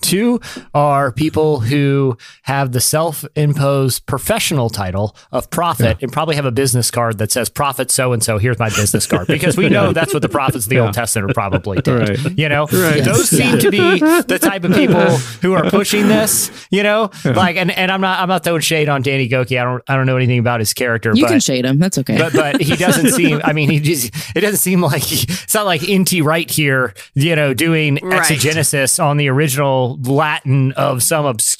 [0.00, 0.40] Two
[0.74, 6.90] are people who have the self-imposed professional title of prophet and probably have a business
[6.90, 8.38] card that says prophet so and so.
[8.38, 11.30] Here's my business card because we know that's what the prophets of the Old Testament
[11.30, 11.92] are probably did.
[12.24, 12.38] Right.
[12.38, 13.04] You know, Right.
[13.04, 15.00] those seem to be the type of people
[15.40, 16.50] who are pushing this.
[16.70, 19.60] You know, like and, and I'm not I'm not throwing shade on Danny Gokey.
[19.60, 21.78] I don't I don't know anything about his character, You but can shade him.
[21.78, 22.16] That's okay.
[22.18, 23.40] but but he doesn't seem.
[23.44, 26.22] I mean, he just it doesn't seem like he, it's not like N.T.
[26.22, 28.18] Wright here, you know, doing Right.
[28.20, 31.51] exegesis on the original Latin of some obscure,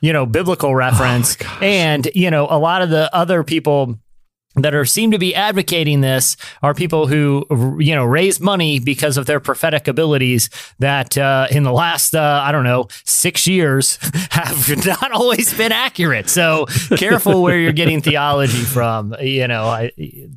[0.00, 3.98] you know, biblical reference, and you know, a lot of the other people
[4.56, 7.44] that are seem to be advocating this are people who
[7.80, 12.42] you know raise money because of their prophetic abilities that uh, in the last uh,
[12.44, 13.98] I don't know six years
[14.30, 16.28] have not always been accurate.
[16.28, 19.14] So careful where you're getting theology from.
[19.20, 19.92] You know, I,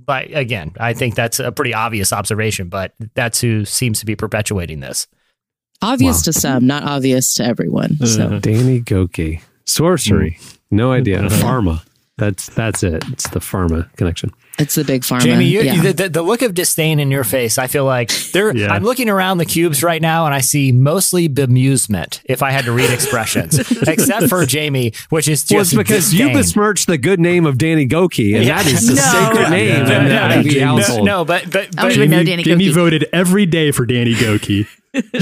[0.05, 4.15] but again, I think that's a pretty obvious observation, but that's who seems to be
[4.15, 5.07] perpetuating this.
[5.81, 7.91] Obvious to some, not obvious to everyone.
[8.01, 8.05] Uh-huh.
[8.07, 9.41] So Danny Gokey.
[9.65, 10.39] Sorcery.
[10.71, 10.97] No mm.
[10.97, 11.23] idea.
[11.23, 11.43] Uh-huh.
[11.43, 11.83] Pharma.
[12.17, 13.03] That's that's it.
[13.11, 14.31] It's the pharma connection.
[14.57, 15.21] it's the big pharma.
[15.21, 15.79] Jamie, you, yeah.
[15.83, 18.57] the, the, the look of disdain in your face, I feel like there.
[18.57, 18.73] Yeah.
[18.73, 22.21] I'm looking around the cubes right now, and I see mostly bemusement.
[22.25, 26.11] If I had to read expressions, except for Jamie, which is Well, it's just because
[26.11, 26.35] you disdain.
[26.37, 28.63] besmirched the good name of Danny Gokey, and Yeah.
[28.63, 29.01] that is the No.
[29.01, 29.97] sacred name Yeah.
[29.99, 30.27] in the Yeah.
[30.27, 30.65] Ivey Yeah.
[30.65, 31.05] household.
[31.05, 32.73] No, but but, I don't but even know Jamie, Danny Jamie Gokey.
[32.73, 34.65] voted every day for Danny Gokey.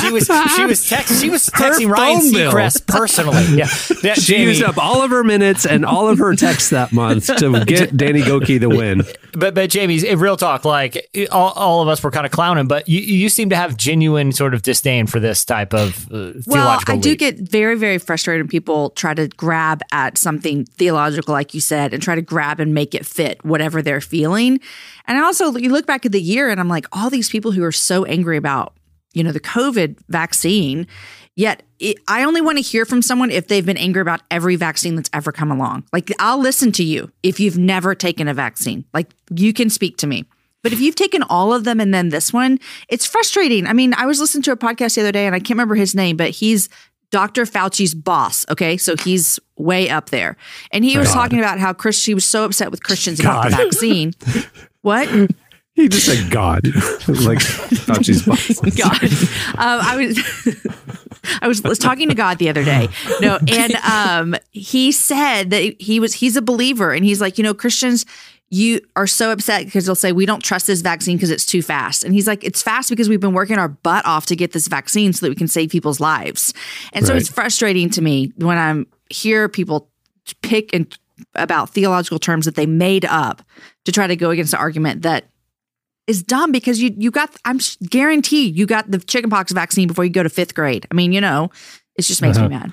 [0.00, 2.52] she was she was text she was Her texting Ryan phone bill.
[2.52, 3.42] Seacrest personally.
[3.52, 3.66] Yeah,
[4.02, 6.92] yeah She Jamie, used up all of her minutes and all of her texts that
[6.92, 9.02] month to get Danny Gokey the win.
[9.34, 12.66] But but Jamie's in real talk, like all, all of us were kind of clowning,
[12.68, 16.16] but you you seem to have genuine sort of disdain for this type of uh,
[16.18, 16.94] Well, theological.
[16.94, 17.18] I do leap.
[17.18, 21.92] get very, very frustrated when people try to grab at something theological, like you said,
[21.94, 24.60] and try to grab and make it fit whatever they're feeling.
[25.08, 27.50] And I also, you look back at the year and I'm like, all these people
[27.50, 28.74] who are so angry about
[29.12, 30.86] you know, the COVID vaccine.
[31.34, 34.56] Yet it, I only want to hear from someone if they've been angry about every
[34.56, 35.84] vaccine that's ever come along.
[35.92, 38.84] Like I'll listen to you if you've never taken a vaccine.
[38.92, 40.24] Like you can speak to me.
[40.62, 42.58] But if you've taken all of them and then this one,
[42.88, 43.66] it's frustrating.
[43.66, 45.74] I mean, I was listening to a podcast the other day and I can't remember
[45.74, 46.68] his name, but he's
[47.10, 47.44] Dr.
[47.44, 48.46] Fauci's boss.
[48.48, 48.76] Okay.
[48.76, 50.36] So he's way up there.
[50.70, 53.56] And he was talking about how Chris, he was so upset with Christians about the
[53.56, 54.12] vaccine.
[54.82, 55.08] what?
[55.74, 56.66] He just said God,
[57.08, 57.38] like
[57.86, 58.60] Fauci's boss.
[58.76, 59.02] God.
[59.58, 60.66] Um, I was
[61.42, 62.88] I was, was talking to God the other day.
[63.20, 67.44] No, and um, he said that he was he's a believer, and he's like, you
[67.44, 68.04] know, Christians.
[68.54, 71.62] You are so upset because they'll say we don't trust this vaccine because it's too
[71.62, 74.52] fast, and he's like, it's fast because we've been working our butt off to get
[74.52, 76.52] this vaccine so that we can save people's lives,
[76.92, 79.88] and so it's frustrating to me when I'm hear people
[80.42, 80.98] pick and
[81.34, 83.42] about theological terms that they made up
[83.84, 85.24] to try to go against the argument that
[86.06, 90.10] is dumb because you you got I'm guaranteed you got the chickenpox vaccine before you
[90.10, 90.86] go to fifth grade.
[90.90, 91.50] I mean, you know,
[91.96, 92.58] it just makes me uh-huh.
[92.58, 92.72] mad.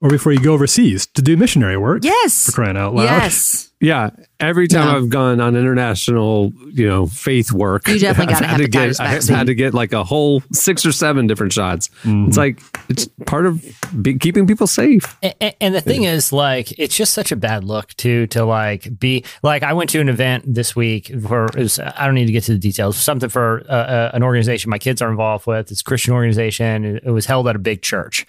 [0.00, 2.04] Or before you go overseas to do missionary work.
[2.04, 3.04] Yes, For crying out loud.
[3.04, 4.96] yes, Yeah, every time Yeah.
[4.96, 9.00] I've gone on international, you know, faith work, You definitely got I've had to get,
[9.00, 11.90] I've had to get like a whole six or seven different shots.
[12.04, 13.64] It's like it's part of
[14.02, 15.16] be, keeping people safe.
[15.22, 18.98] And, and the thing is, like, it's just such a bad look too to like
[18.98, 19.62] be like.
[19.62, 22.44] I went to an event this week for it was, I don't need to get
[22.44, 22.96] to the details.
[22.96, 25.70] Something for uh, uh, an organization my kids are involved with.
[25.70, 26.84] It's a Christian organization.
[26.84, 28.26] It, it was held at a big church,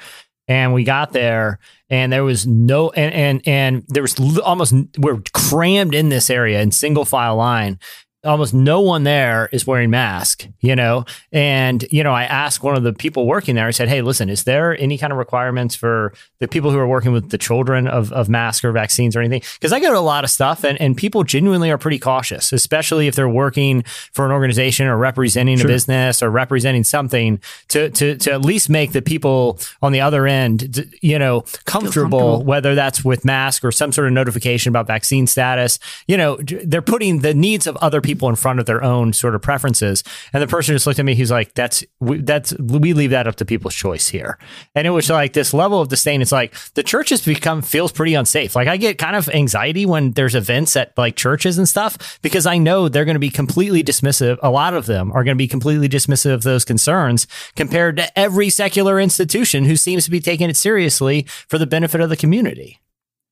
[0.49, 1.59] and we got there,
[1.89, 6.59] and there was no and and and there was almost we're crammed in this area
[6.61, 7.79] in single file line.
[8.25, 11.05] Almost no one there is wearing mask, you know.
[11.31, 13.65] And you know, I asked one of the people working there.
[13.65, 16.87] I said, "Hey, listen, is there any kind of requirements for the people who are
[16.87, 19.41] working with the children of, of mask or vaccines or anything?
[19.53, 22.51] Because I go to a lot of stuff and, and people genuinely are pretty cautious,
[22.51, 27.89] especially if they're working for an organization or representing a business or representing something to,
[27.91, 32.43] to, to at least make the people on the other end, you know, comfortable, comfortable.
[32.43, 35.79] whether that's with mask or some sort of notification about vaccine status.
[36.05, 39.35] You know, they're putting the needs of other people in front of their own sort
[39.35, 40.03] of preferences.
[40.33, 41.15] And the person just looked at me.
[41.15, 44.37] He's like, "That's we, that's we leave that up to people's choice here."
[44.73, 46.21] And it was like this level of disdain.
[46.21, 48.55] It's like the church has become feels pretty unsafe.
[48.55, 52.45] Like I get kind of anxiety when there's events at like churches and stuff because
[52.45, 54.37] I know they're going to be completely dismissive.
[54.41, 58.19] A lot of them are going to be completely dismissive of those concerns compared to
[58.19, 62.17] every secular institution who seems to be taking it seriously for the benefit of the
[62.17, 62.79] community.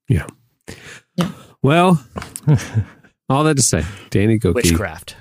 [0.08, 0.28] Yeah.
[1.62, 2.04] Well,
[3.30, 5.16] all that to say, Danny Gokey Witchcraft.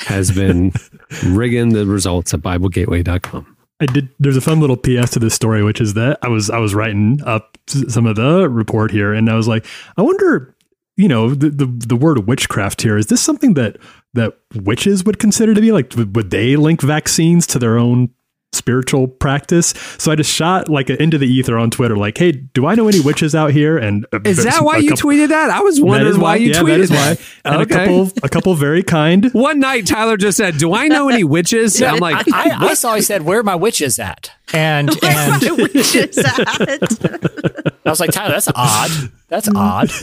[0.00, 0.72] has been
[1.26, 3.56] rigging the results at BibleGateway.com.
[3.80, 4.08] I did.
[4.18, 6.74] There's a fun little PS to this story, which is that I was I was
[6.74, 9.66] writing up some of the report here, and I was like,
[9.96, 10.54] I wonder,
[10.96, 13.76] you know, the the, the word witchcraft here is this something that
[14.14, 15.94] that witches would consider to be like?
[15.96, 18.10] Would would they link vaccines to their own
[18.52, 19.68] spiritual practice?
[19.98, 22.74] So I just shot like a, into the ether on Twitter, like, hey, do I
[22.74, 23.76] know any witches out here?
[23.78, 25.50] And Is that why a you couple- tweeted that?
[25.50, 27.16] I was wondering is why, you yeah, tweeted that is why.
[27.44, 27.74] And Okay.
[27.74, 29.30] a couple, a couple very kind.
[29.32, 32.94] One night, Tyler just said, "Do I know any witches?" I'm like, I, I saw
[32.94, 36.38] he said, "Where are my witches at?" And and Which is sad.
[37.86, 38.90] I was like, "Tyler, that's odd.
[39.28, 39.90] That's odd."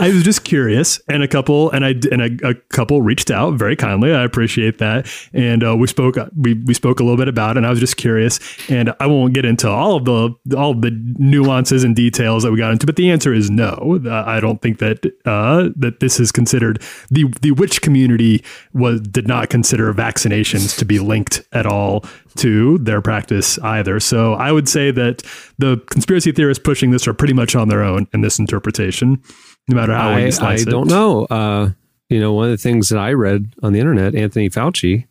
[0.00, 3.54] I was just curious, and a couple, and I and a, a couple reached out
[3.54, 4.14] very kindly.
[4.14, 6.16] I appreciate that, and uh, we spoke.
[6.36, 8.40] We we spoke a little bit about, it, and I was just curious.
[8.70, 12.52] And I won't get into all of the all of the nuances and details that
[12.52, 14.00] we got into, but the answer is no.
[14.04, 19.00] Uh, I don't think that uh, that this is considered the the witch community was
[19.00, 22.04] did not consider vaccinations to be linked at all
[22.36, 24.00] to their practice either.
[24.00, 25.22] So I would say that
[25.58, 29.22] the conspiracy theorists pushing this are pretty much on their own in this interpretation,
[29.68, 30.70] no matter how I, you I slice it.
[30.70, 31.24] don't know.
[31.24, 31.70] Uh,
[32.10, 35.06] you know, one of the things that I read on the internet, Anthony Fauci,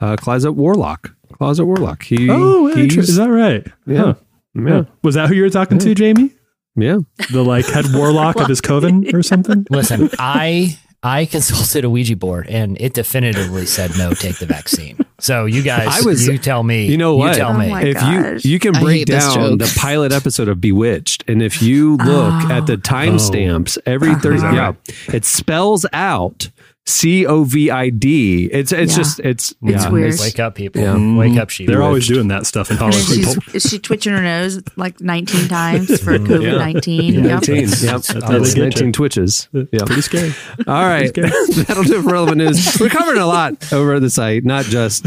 [0.00, 2.02] uh, closet warlock, closet warlock.
[2.02, 3.64] He, Oh, yeah, he's- is that right?
[3.86, 4.00] Yeah.
[4.02, 4.14] Huh.
[4.54, 6.32] yeah, Was that who you were talking to, Jamie?
[6.76, 6.98] yeah.
[7.30, 9.66] The like head warlock of his coven or something?
[9.70, 14.98] Listen, I I consulted a Ouija board and it definitively said no, take the vaccine.
[15.20, 16.86] So you guys, I was- you tell me.
[16.86, 17.28] You know what?
[17.28, 17.90] Oh you tell Oh me.
[17.90, 18.44] if gosh.
[18.44, 22.66] you you can break down the pilot episode of Bewitched, and if you look at
[22.66, 24.72] the timestamps every Thursday, yeah,
[25.12, 26.50] it spells out
[26.86, 28.46] C O V I D.
[28.50, 28.96] It's it's Yeah.
[28.98, 30.14] just it's It's yeah, weird.
[30.18, 30.80] Wake up, people.
[30.82, 31.16] Yeah.
[31.16, 31.68] Wake up, sheep.
[31.68, 33.42] They're always doing that stuff in And Hollywood.
[33.44, 37.14] she's, is she twitching her nose like 19 times for COVID 19?
[37.14, 37.28] Yeah, Yep.
[37.48, 37.56] 19.
[37.56, 37.68] Yep.
[37.78, 38.92] That's That's 19 you.
[38.92, 39.48] twitches.
[39.52, 39.64] Yeah.
[39.86, 40.32] Pretty scary.
[40.66, 41.12] All right.
[41.14, 42.76] That'll do for relevant news.
[42.80, 45.06] We're covering a lot over the site, not just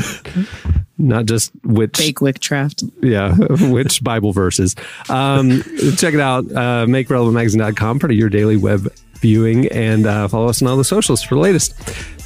[0.97, 2.83] not just which Fake witchcraft.
[3.01, 4.75] yeah, which Bible verses.
[5.09, 5.63] Um,
[5.97, 8.87] check it out, uh, makerelevantmagazine.com, part of your daily web
[9.23, 11.73] viewing and uh, follow us on all the socials for the latest.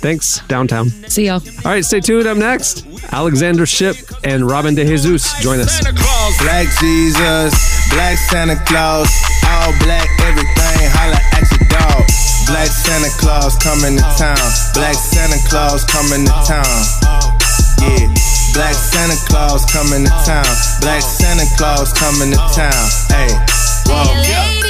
[0.01, 0.89] Thanks, downtown.
[1.07, 1.41] See y'all.
[1.63, 2.27] All right, stay tuned.
[2.27, 5.79] Up next, Alexander Shipp and Robin De Jesus join us.
[6.41, 7.53] Black Jesus,
[7.93, 9.07] Black Santa Claus,
[9.45, 12.01] all black everything, holla at your dog.
[12.49, 16.77] Black Santa Claus coming to town, Black Santa Claus coming to town.
[17.81, 18.09] Yeah,
[18.57, 20.49] Black Santa Claus coming to town,
[20.81, 22.85] Black Santa Claus coming to town.
[23.13, 23.29] Hey,
[23.85, 24.66] whoa.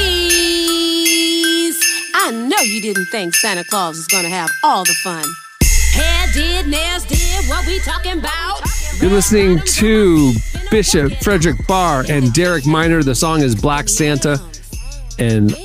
[2.27, 5.23] Ladies, I know you didn't think Santa Claus was gonna have all the fun.
[5.93, 8.61] Hair did, nails did, what we talking about?
[8.99, 10.33] You're listening to
[10.69, 13.03] Bishop Frederick Barr and Derek Minor.
[13.03, 14.41] The song is Black Santa.
[15.19, 15.55] And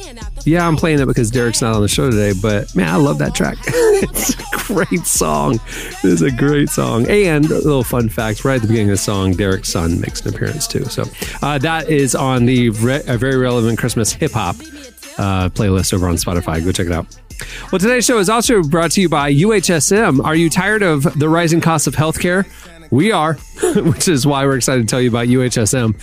[0.44, 3.18] yeah, I'm playing it because Derek's not on the show today, but man, I love
[3.18, 3.59] that track.
[3.66, 5.55] it's a great song.
[5.55, 7.07] It is a great song.
[7.09, 10.20] And a little fun fact right at the beginning of the song, Derek's son makes
[10.20, 10.85] an appearance too.
[10.85, 11.05] So
[11.42, 14.57] uh, that is on the re- very relevant Christmas hip hop
[15.18, 16.64] uh, playlist over on Spotify.
[16.64, 17.07] Go check it out.
[17.70, 20.25] Well, today's show is also brought to you by UHSM.
[20.25, 22.46] Are you tired of the rising costs of healthcare?
[22.90, 23.35] We are,
[23.75, 25.96] which is why we're excited to tell you about UHSM.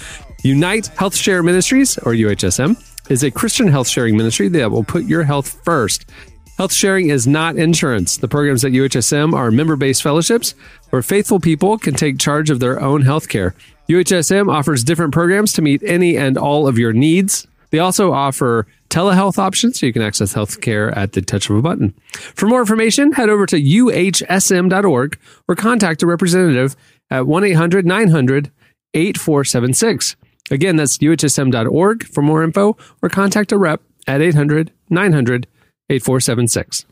[0.43, 5.04] Unite Health Share Ministries, or UHSM, is a Christian health sharing ministry that will put
[5.04, 6.10] your health first.
[6.58, 8.17] Health sharing is not insurance.
[8.17, 10.56] The programs at UHSM are member based fellowships
[10.89, 13.56] where faithful people can take charge of their own health care.
[13.88, 17.48] UHSM offers different programs to meet any and all of your needs.
[17.72, 21.62] They also offer telehealth options so you can access healthcare at the touch of a
[21.62, 21.93] button.
[22.36, 26.75] For more information, head over to uhsm.org or contact a representative
[27.10, 28.52] at 1 800 900
[28.93, 30.15] 8476.
[30.52, 35.47] Again, that's uhsm.org for more info or contact a rep at 800 900
[35.89, 36.86] 8476.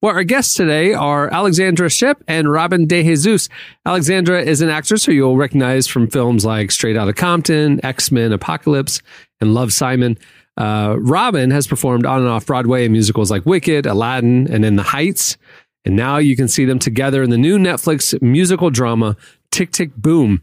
[0.00, 3.48] Well, our guests today are Alexandra Shipp and Robin De Jesus.
[3.84, 8.32] Alexandra is an actress who you'll recognize from films like Straight Outta Compton, X Men
[8.32, 9.02] Apocalypse,
[9.40, 10.16] and Love Simon.
[10.58, 14.76] Uh, Robin has performed on and off Broadway in musicals like Wicked, Aladdin, and In
[14.76, 15.38] the Heights.
[15.84, 19.16] And now you can see them together in the new Netflix musical drama,
[19.52, 20.42] Tick Tick Boom.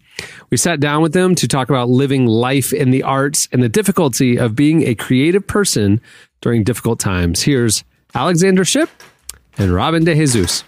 [0.49, 3.69] We sat down with them to talk about living life in the arts and the
[3.69, 5.99] difficulty of being a creative person
[6.41, 7.43] during difficult times.
[7.43, 7.83] Here's
[8.15, 8.89] Alexander Shipp
[9.57, 10.63] and Robin De Jesus.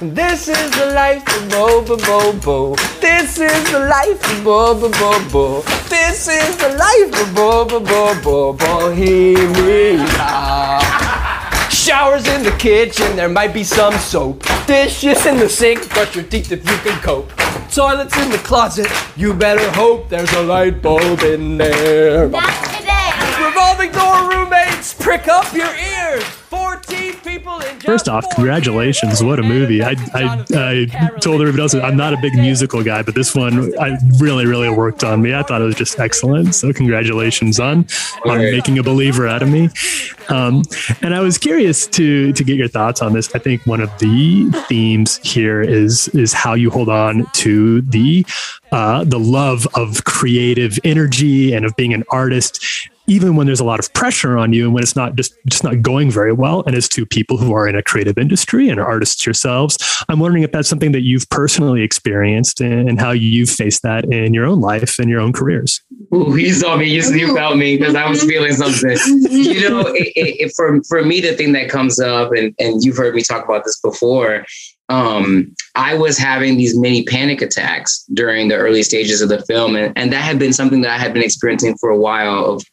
[0.00, 2.74] This is the life of Bo Bo Bo Bo.
[3.02, 5.60] This is the life of Bo Bo Bo Bo.
[5.90, 10.06] This is the life of Bo Bo Bo Bo Bohemia.
[11.68, 14.42] Showers in the kitchen, there might be some soap.
[14.66, 17.30] Dishes in the sink, brush your teeth if you can cope.
[17.70, 22.26] Toilets in the closet, you better hope there's a light bulb in there.
[22.28, 23.44] That's today.
[23.44, 26.39] Revolving door roommates, prick up your ears.
[27.84, 29.22] First off, congratulations!
[29.22, 29.82] What a movie!
[29.82, 33.72] I, I, I told everybody else I'm not a big musical guy, but this one
[33.78, 35.34] I really really worked on me.
[35.34, 36.54] I thought it was just excellent.
[36.54, 37.86] So congratulations on
[38.24, 39.70] on making a believer out of me.
[40.28, 40.62] Um,
[41.02, 43.34] and I was curious to to get your thoughts on this.
[43.34, 48.26] I think one of the themes here is is how you hold on to the
[48.72, 52.64] uh, the love of creative energy and of being an artist
[53.10, 55.64] even when there's a lot of pressure on you and when it's not just just
[55.64, 58.78] not going very well and as to people who are in a creative industry and
[58.78, 59.76] are artists yourselves
[60.08, 64.32] i'm wondering if that's something that you've personally experienced and, how you've faced that in
[64.34, 65.80] your own life and your own careers
[66.14, 66.86] Ooh, you saw me.
[66.86, 68.96] You, you felt me because I was feeling something.
[69.30, 72.96] You know, it, it- for for me, the thing that comes up, and and you've
[72.96, 74.44] heard me talk about this before.
[74.88, 79.76] Um, I was having these mini panic attacks during the early stages of the film,
[79.76, 82.64] and, and that had been something that I had been experiencing for a while of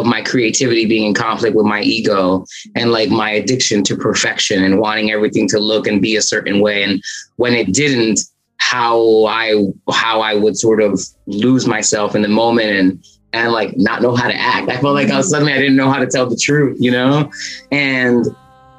[0.00, 4.62] of my creativity being in conflict with my ego and like my addiction to perfection
[4.62, 6.82] and wanting everything to look and be a certain way.
[6.82, 7.02] And
[7.36, 8.20] when it didn't,
[8.58, 13.76] how I how I would sort of lose myself in the moment and and like
[13.76, 14.68] not know how to act.
[14.70, 16.90] I felt like I was suddenly I didn't know how to tell the truth, you
[16.90, 17.30] know?
[17.70, 18.26] And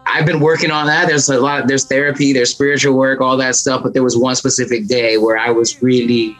[0.08, 1.08] I've been working on that.
[1.08, 3.84] There's a lot, there's therapy, there's spiritual work, all that stuff.
[3.84, 6.38] But there was one specific day where I was really,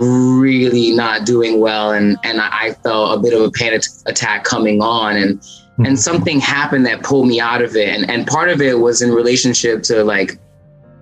[0.00, 1.92] really not doing well.
[1.92, 5.16] And and I I felt a bit of a panic attack coming on.
[5.16, 5.44] And
[5.76, 5.86] hmm.
[5.86, 7.88] and something happened that pulled me out of it.
[7.88, 10.38] And and part of it was in relationship to like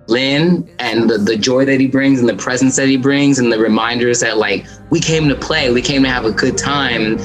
[0.07, 3.51] Lin and the, the joy that he brings and the presence that he brings and
[3.51, 7.17] the reminders that like we came to play, we came to have a good time.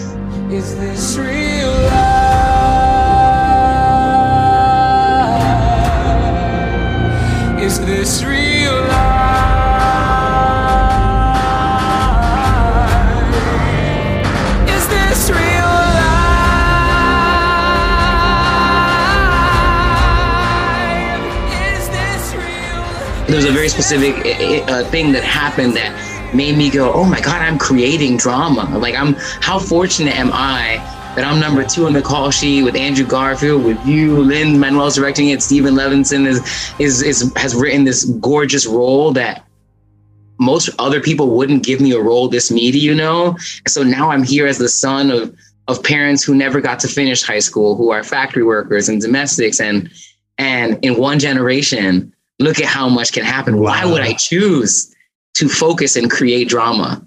[0.50, 2.32] Is this real life?
[7.62, 8.41] Is this real
[23.32, 27.18] There's a very specific uh, uh, thing that happened that made me go, "Oh my
[27.18, 30.76] god, I'm creating drama." Like I'm how fortunate am I
[31.16, 35.30] that I'm number two on the call sheet with Andrew Garfield, with you, Lin-Manuel's directing
[35.30, 39.46] it, Steven Levenson is is is has written this gorgeous role that
[40.38, 43.34] most other people wouldn't give me a role this meaty, you know.
[43.66, 45.34] So now I'm here as the son of
[45.68, 49.58] of parents who never got to finish high school, who are factory workers and domestics,
[49.58, 49.90] and
[50.36, 52.11] and in one generation,
[52.42, 53.58] look at how much can happen.
[53.58, 54.94] Why would I choose
[55.34, 57.06] to focus and create drama?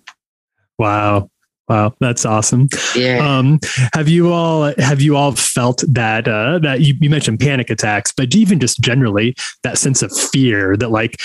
[0.77, 1.29] Wow.
[1.67, 2.69] Wow, that's awesome.
[2.95, 3.27] Yeah.
[3.27, 3.59] Um,
[3.95, 8.13] have you all have you all felt that uh, that you, you mentioned panic attacks,
[8.15, 11.15] but even just generally that sense of fear that like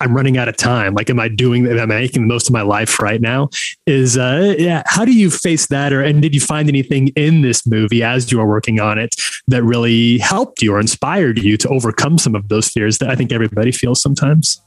[0.00, 0.94] I'm running out of time.
[0.94, 1.66] Like, am I doing?
[1.66, 3.50] Am I making the most of my life right now?
[3.86, 4.82] Is uh, yeah.
[4.86, 8.30] How do you face that, or and did you find anything in this movie as
[8.30, 9.14] you were working on it
[9.48, 13.16] that really helped you or inspired you to overcome some of those fears that I
[13.16, 14.62] think everybody feels sometimes?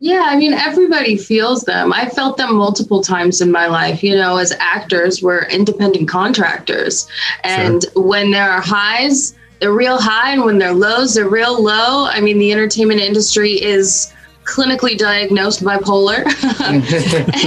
[0.00, 1.92] Yeah, I mean, everybody feels them.
[1.92, 4.02] I felt them multiple times in my life.
[4.02, 7.08] You know, as actors, we're independent contractors.
[7.44, 8.02] And sure.
[8.02, 10.32] when there are highs, they're real high.
[10.32, 12.06] And when they're lows, they're real low.
[12.06, 14.12] I mean, the entertainment industry is
[14.44, 16.24] clinically diagnosed bipolar.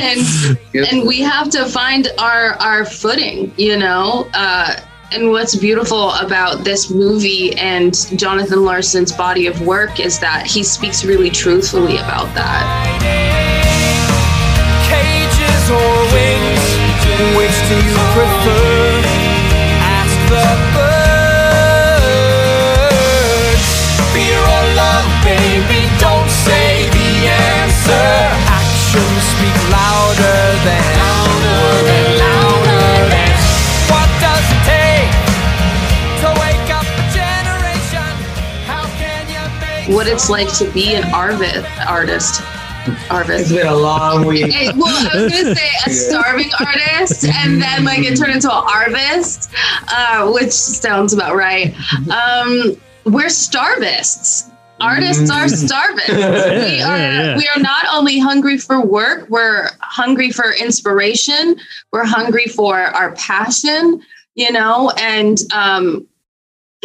[0.08, 4.30] And and we have to find our our footing you know?
[4.34, 4.76] Uh,
[5.12, 10.64] and what's beautiful about this movie and Jonathan Larson's body of work is that he
[10.64, 12.66] speaks really truthfully about that.
[39.96, 42.42] What it's like to be an arvi- artist.
[43.10, 43.44] Arvist.
[43.44, 44.54] It's been a long week.
[44.76, 48.64] Well, I was gonna say a starving artist, and then like it turned into an
[48.74, 49.50] arvist,
[49.88, 51.74] uh, which sounds about right.
[52.12, 54.50] Um, we're starvists.
[54.80, 56.10] Artists are starvists.
[56.10, 57.38] We are yeah.
[57.38, 61.58] we are not only hungry for work, we're hungry for inspiration.
[61.92, 64.02] We're hungry for our passion,
[64.36, 66.08] you know, and um,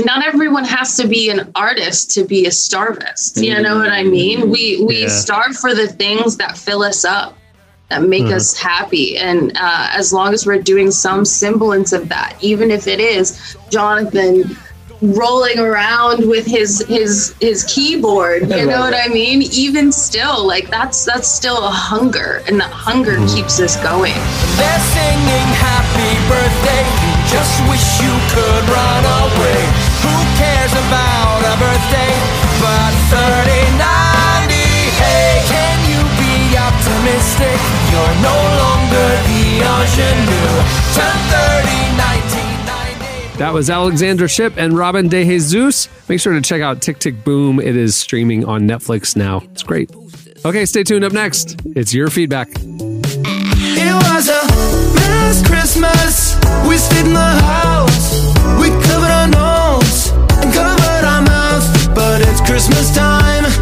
[0.05, 3.43] not everyone has to be an artist to be a starvist.
[3.43, 4.49] You know what I mean?
[4.51, 5.09] We we Yeah.
[5.09, 7.37] starve for the things that fill us up,
[7.91, 8.33] that make Mhm.
[8.37, 12.87] us happy, and uh, as long as we're doing some semblance of that, even if
[12.87, 13.39] it is
[13.69, 14.57] Jonathan
[15.03, 20.71] rolling around with his his his keyboard you know what i mean even still like
[20.71, 24.15] that's that's still a hunger and that hunger keeps us going
[24.57, 26.85] They're singing happy birthday.
[27.27, 29.61] Just wish you could run away.
[30.05, 32.13] Who cares about a birthday?
[32.61, 34.55] But 3090,
[35.01, 37.59] hey, can you be optimistic?
[37.91, 40.53] You're no longer the ingenue.
[40.93, 42.12] Turn 30, 1990.
[43.43, 45.89] That was Alexandra Shipp and Robin De Jesus.
[46.09, 47.59] Make sure to check out Tick Tick Boom.
[47.59, 49.43] It is streaming on Netflix now.
[49.51, 49.91] It's great.
[50.45, 51.03] Okay, stay tuned.
[51.03, 52.51] Up next, it's your feedback.
[52.55, 54.47] It was a
[54.95, 56.37] last Christmas.
[56.69, 58.15] We stayed in the house.
[58.61, 61.95] We covered our nose and covered our mouth.
[61.97, 63.62] But it's Christmas time.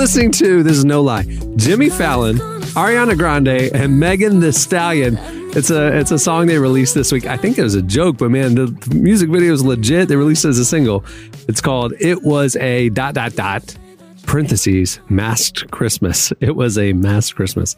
[0.00, 1.24] Listening to this is no lie.
[1.56, 2.38] Jimmy Fallon,
[2.72, 5.18] Ariana Grande, and Megan Thee Stallion.
[5.54, 7.26] It's a it's a song they released this week.
[7.26, 10.08] I think it was a joke, but man, the music video is legit.
[10.08, 11.04] They released it as a single.
[11.48, 13.76] It's called "It Was a dot dot dot."
[14.22, 16.32] Parentheses masked Christmas.
[16.40, 17.76] It was a masked Christmas.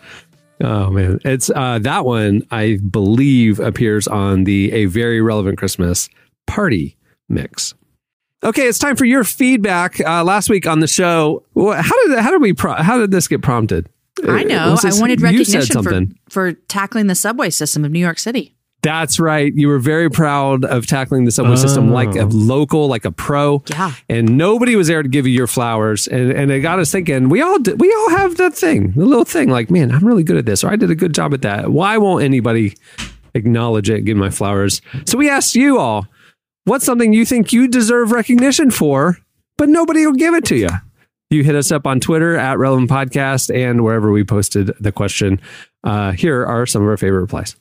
[0.60, 2.46] Oh man, it's uh, that one.
[2.52, 6.08] I believe appears on the "A Very Relevant Christmas"
[6.46, 6.96] party
[7.28, 7.74] mix.
[8.44, 10.00] Okay, it's time for your feedback.
[10.00, 13.28] Uh, last week on the show, how did how did we pro- how did this
[13.28, 13.88] get prompted?
[14.28, 14.72] I know.
[14.72, 16.18] Was I wanted you said recognition for, something.
[16.28, 18.54] for tackling the subway system of New York City.
[18.82, 19.54] That's right.
[19.54, 22.30] You were very proud of tackling the subway system like a Oh.
[22.32, 23.62] local, like a pro.
[23.68, 23.92] Yeah.
[24.08, 26.08] And nobody was there to give you your flowers.
[26.08, 27.28] And and it got us thinking.
[27.28, 29.50] We all did, we all have that thing, the little thing.
[29.50, 31.70] Like, man, I'm really good at this, or I did a good job at that.
[31.70, 32.74] Why won't anybody
[33.34, 34.82] acknowledge it, give my flowers?
[35.06, 36.08] So we asked you all,
[36.64, 39.18] what's something you think you deserve recognition for,
[39.56, 40.68] but nobody will give it to you?
[41.30, 45.40] You hit us up on Twitter at Relevant Podcast and wherever we posted the question.
[45.82, 47.56] Uh, here are some of our favorite replies.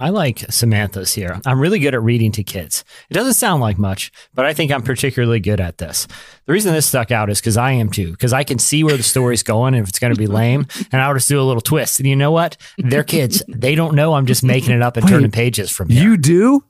[0.00, 1.40] I like Samantha's here.
[1.44, 2.84] I'm really good at reading to kids.
[3.10, 6.06] It doesn't sound like much, but I think I'm particularly good at this.
[6.46, 8.96] The reason this stuck out is because I am too, because I can see where
[8.96, 11.42] the story's going and if it's going to be lame, and I'll just do a
[11.42, 11.98] little twist.
[11.98, 12.56] And you know what?
[12.76, 13.42] They're kids.
[13.48, 16.02] They don't know I'm just making it up and turning pages from here.
[16.02, 16.62] You do?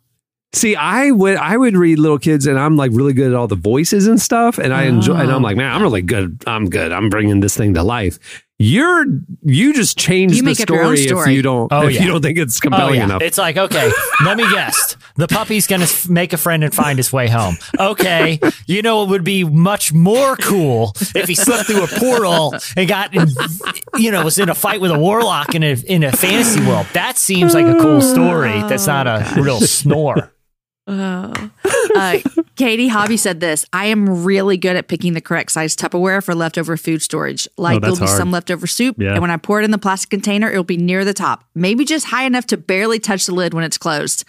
[0.54, 3.48] See, I would I would read little kids, and I'm like really good at all
[3.48, 5.16] the voices and stuff, and I enjoy.
[5.16, 5.46] And I'm oh.
[5.46, 6.42] like, man, I'm really good.
[6.46, 6.90] I'm good.
[6.90, 8.18] I'm bringing this thing to life.
[8.60, 9.04] You're
[9.44, 11.34] you just change You the make up your own story, if story.
[11.34, 12.02] you don't Oh, if yeah.
[12.02, 13.04] you don't think it's Oh, compelling yeah.
[13.04, 13.22] enough.
[13.22, 13.92] It's like, okay,
[14.24, 14.96] let me guess.
[15.14, 17.56] The puppy's going to f- make a friend and find his way home.
[17.78, 18.40] Okay.
[18.66, 22.88] You know, it would be much more cool if he slipped through a portal and
[22.88, 23.28] got, in,
[23.96, 26.86] you know, was in a fight with a warlock in a, in a fantasy world.
[26.94, 28.60] That seems like a cool story.
[28.62, 30.32] That's not a oh, real snore.
[30.88, 31.50] Oh.
[31.94, 32.18] Uh,
[32.56, 36.34] Katie Hobby said this I am really good at picking the correct size Tupperware for
[36.34, 37.46] leftover food storage.
[37.56, 38.16] Like Oh, there'll be hard.
[38.16, 39.12] some leftover soup, Yeah.
[39.12, 41.84] and when I pour it in the plastic container, it'll be near the top, maybe
[41.84, 44.24] just high enough to barely touch the lid when it's closed.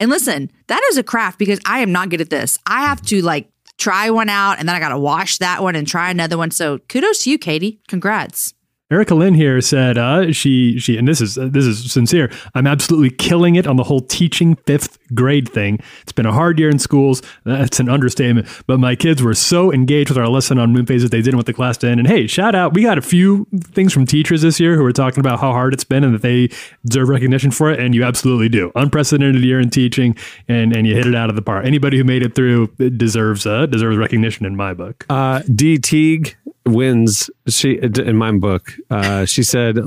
[0.00, 2.58] And listen, that is a craft because I am not good at this.
[2.66, 3.48] I have to like
[3.78, 6.50] try one out and then I got to wash that one and try another one.
[6.50, 7.80] So kudos to you, Katie.
[7.88, 8.54] Congrats.
[8.90, 12.28] Erica Lynn here said uh, she she and this is uh, this is sincere.
[12.54, 15.78] I'm absolutely killing it on the whole teaching fifth grade thing.
[16.02, 17.22] It's been a hard year in schools.
[17.44, 18.48] That's an understatement.
[18.66, 21.36] But my kids were so engaged with our lesson on moon phases that they didn't
[21.36, 22.00] want the class to end.
[22.00, 22.74] And hey, shout out!
[22.74, 25.72] We got a few things from teachers this year who were talking about how hard
[25.72, 26.48] it's been and that they
[26.84, 27.78] deserve recognition for it.
[27.78, 28.72] And you absolutely do.
[28.74, 30.16] Unprecedented year in teaching,
[30.48, 31.64] and and you hit it out of the park.
[31.64, 32.66] Anybody who made it through
[32.96, 35.06] deserves uh, deserves recognition in my book.
[35.08, 36.36] Uh, D Teague
[36.72, 37.30] wins.
[37.48, 38.72] She in my book.
[38.90, 39.78] Uh, she said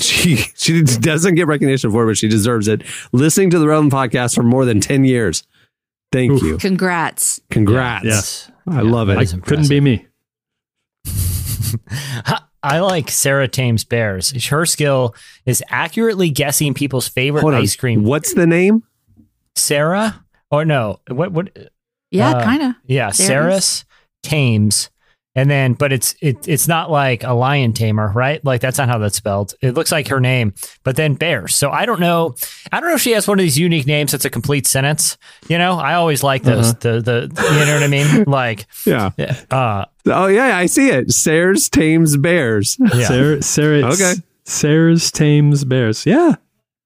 [0.00, 2.82] she she doesn't get recognition for it, but she deserves it.
[3.12, 5.44] Listening to the Relevant podcast for more than ten years.
[6.12, 6.58] Thank you.
[6.58, 7.40] Congrats.
[7.50, 8.04] Congrats.
[8.04, 8.50] Yes.
[8.66, 9.16] I love it.
[9.18, 10.06] I couldn't be me.
[12.64, 14.46] I like Sarah Tames Bears.
[14.46, 15.14] Her skill
[15.46, 17.62] is accurately guessing people's favorite Hold on.
[17.62, 18.04] ice cream.
[18.04, 18.84] What's the name?
[19.56, 20.24] Sarah?
[20.50, 21.70] Or no, what what
[22.10, 22.74] Yeah, Uh, kind of.
[22.86, 23.84] Yeah, Saris
[24.22, 24.90] Tames.
[25.34, 28.44] And then, but it's it, it's not like a lion tamer, right?
[28.44, 29.54] Like that's not how that's spelled.
[29.62, 30.52] It looks like her name,
[30.84, 31.54] but then bears.
[31.54, 32.34] So I don't know.
[32.70, 35.16] I don't know if she has one of these unique names that's a complete sentence.
[35.48, 36.74] You know, I always like those.
[36.74, 38.24] The the you know what I mean?
[38.26, 39.10] Like Yeah.
[39.50, 41.10] uh, Oh yeah, I see it.
[41.12, 42.76] Sayers tames bears.
[42.78, 43.08] Yeah.
[43.08, 44.14] Sarah, Sarah, Okay.
[44.44, 46.04] Sarah's tames bears.
[46.04, 46.34] Yeah,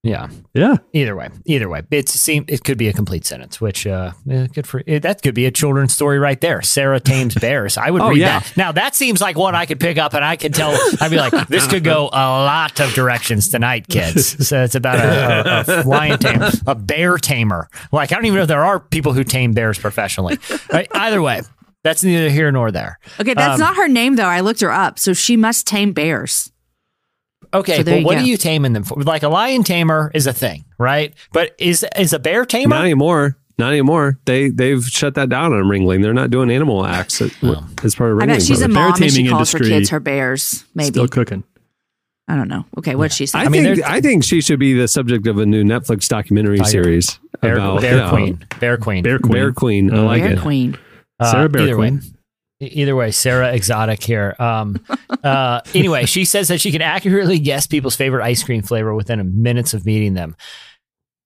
[0.03, 0.29] yeah.
[0.55, 0.77] yeah.
[0.93, 4.47] Either way, either way, it's seem it could be a complete sentence, which uh, eh,
[4.47, 6.63] good for eh, that could be a children's story right there.
[6.63, 7.77] Sarah tames bears.
[7.77, 8.39] I would Oh, read yeah.
[8.41, 8.57] that.
[8.57, 10.71] Now that seems like one I could pick up, and I could tell.
[11.01, 14.47] I'd be like, this could go a lot of directions tonight, kids.
[14.47, 17.69] So it's about a, a, a lion tamer, a bear tamer.
[17.91, 20.39] Like I don't even know if there are people who tame bears professionally.
[20.73, 20.87] Right?
[20.95, 21.41] Either way,
[21.83, 22.99] that's neither here nor there.
[23.21, 24.25] Okay, that's Um, not her name though.
[24.27, 26.53] I looked her up, so she must tame bears.
[27.55, 28.21] Okay, So but what go.
[28.21, 29.03] are you taming them for?
[29.03, 31.15] Like a lion tamer is a thing, right?
[31.33, 32.71] But is is a bear tamer?
[32.77, 33.37] Not anymore.
[33.59, 34.19] Not anymore.
[34.27, 36.03] They they've shut that down on Ringling.
[36.03, 37.31] They're not doing animal acts at,
[37.85, 38.23] as part of Ringling.
[38.23, 38.75] I bet she's a Brothers.
[38.75, 40.65] bear mom and she taming calls her kids her bears.
[40.75, 41.45] Maybe Still cooking.
[42.29, 42.65] I don't know.
[42.79, 43.39] Okay, what'd she say?
[43.39, 46.59] I, mean, think I think she should be the subject of a new Netflix documentary
[46.59, 46.67] Fire.
[46.67, 49.33] series Bear, about bear yeah, queen, bear queen, Bear queen.
[49.33, 49.95] Bear Queen.
[49.95, 50.41] I like Bear it.
[50.41, 50.77] Queen.
[51.21, 51.95] Uh, Sarah Bear either Queen.
[52.01, 52.01] way,
[52.61, 54.35] either way, Sarah Exotic here.
[54.39, 54.85] Um,
[55.23, 59.21] uh, anyway, she says that she can accurately guess people's favorite ice cream flavor within
[59.21, 60.37] a minutes of meeting them.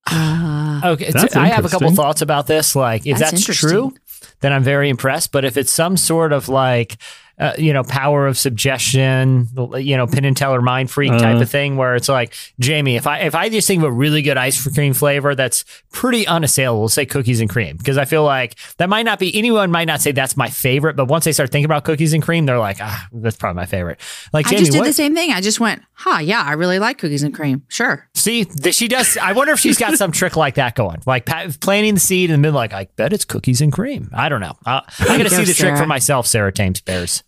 [0.07, 2.74] Uh, Okay, That's I have a couple thoughts about this.
[2.74, 3.93] Like, if That's that's, true,
[4.41, 5.31] then I'm very impressed.
[5.31, 6.97] But if it's some sort of like,
[7.41, 11.41] uh, you know, power of suggestion, you know, Penn and Teller mind freak type Uh-huh.
[11.43, 14.22] of thing, where it's like, Jamie, if I if I just think of a really
[14.22, 18.57] good ice cream flavor that's pretty unassailable, say cookies and cream, because I feel like
[18.76, 21.51] that might not be anyone might not say that's my favorite, but once they start
[21.51, 24.01] thinking about cookies and cream, they're like, ah, that's probably my favorite.
[24.32, 25.32] Like I just did what, the same thing.
[25.32, 27.62] I just went, huh, yeah, I really like cookies and cream.
[27.68, 28.07] Sure.
[28.14, 29.16] See, th- she does.
[29.16, 32.30] I wonder if she's got some trick like that going, like pa- planting the seed
[32.30, 34.11] and then like, I bet it's cookies and cream.
[34.12, 34.57] I don't know.
[34.66, 36.26] Uh, I got to see the trick for myself.
[36.26, 37.22] Sarah Tames Bears.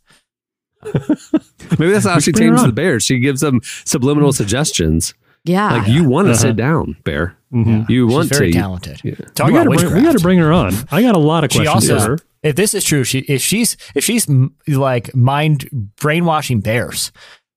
[1.78, 3.04] Maybe that's how she bring tames the bears.
[3.04, 5.14] She gives them subliminal suggestions.
[5.44, 5.72] Yeah.
[5.78, 6.40] Like you want to Uh-huh.
[6.40, 7.36] sit down, bear.
[7.52, 7.88] Mhm.
[7.90, 8.58] You She's want very to.
[8.58, 9.00] talented.
[9.02, 9.14] Yeah.
[9.34, 9.94] Talk we about gotta bring, witchcraft.
[9.96, 10.72] we got to bring her on.
[10.90, 12.18] I got a lot of she questions also, for her.
[12.42, 14.26] if this is true, she if she's if she's
[14.68, 15.68] like mind
[16.00, 17.10] brainwashing bears.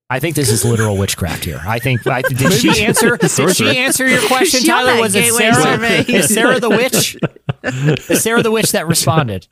[0.08, 1.60] I think this is literal witchcraft here.
[1.66, 2.06] I think.
[2.06, 3.16] I, did she answer?
[3.16, 5.00] Did she answer your question, Tyler?
[5.00, 5.54] Was it Sarah?
[5.62, 6.00] survey.
[6.02, 7.16] Is Sarah the witch?
[8.08, 9.48] Is Sarah the witch that responded?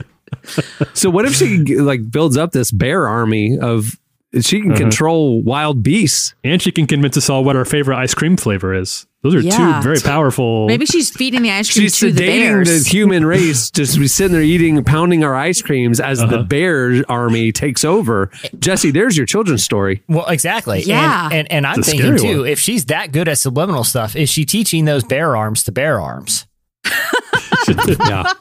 [0.95, 3.99] So what if she like builds up this bear army of
[4.41, 4.81] she can Uh-huh.
[4.81, 6.35] control wild beasts.
[6.43, 9.07] And she can convince us all what our favorite ice cream flavor is.
[9.23, 9.79] Those are Yeah.
[9.81, 10.67] two very powerful.
[10.67, 12.85] Maybe she's feeding the ice cream She's to the sedating bears.
[12.85, 16.37] the human race, just be sitting there eating, pounding our ice creams as Uh-huh.
[16.39, 18.29] the bear army takes over.
[18.59, 20.03] Jesse, there's your children's story.
[20.09, 20.83] Well, exactly.
[20.83, 21.27] Yeah.
[21.27, 22.49] And and, and I'm thinking too, one.
[22.49, 26.01] if she's that good at subliminal stuff, is she teaching those bear arms to bear
[26.01, 26.45] arms?
[28.09, 28.33] yeah.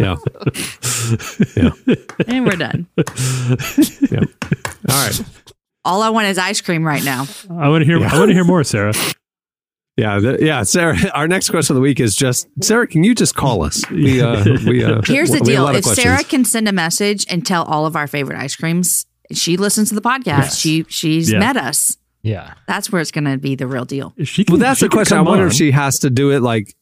[0.00, 0.16] Yeah.
[1.56, 1.70] Yeah.
[2.26, 2.86] and we're done.
[4.10, 4.24] Yeah.
[4.88, 5.20] All right.
[5.84, 7.26] All I want is ice cream right now.
[7.50, 7.98] I want to hear.
[7.98, 8.92] I want to hear more, Sarah.
[9.96, 10.96] Yeah, the, yeah, Sarah.
[11.14, 12.86] Our next question of the week is just Sarah.
[12.86, 13.88] Can you just call us?
[13.90, 15.96] We uh, we uh, Here's the we deal: if questions.
[16.02, 19.88] Sarah can send a message and tell all of our favorite ice creams, she listens
[19.88, 20.24] to the podcast.
[20.26, 20.58] Yes.
[20.58, 21.38] She she's Yeah.
[21.40, 21.96] met us.
[22.22, 22.54] Yeah.
[22.66, 24.12] That's where it's going to be the real deal.
[24.24, 25.16] She well, that's the question.
[25.16, 26.74] I wonder if she has to do it like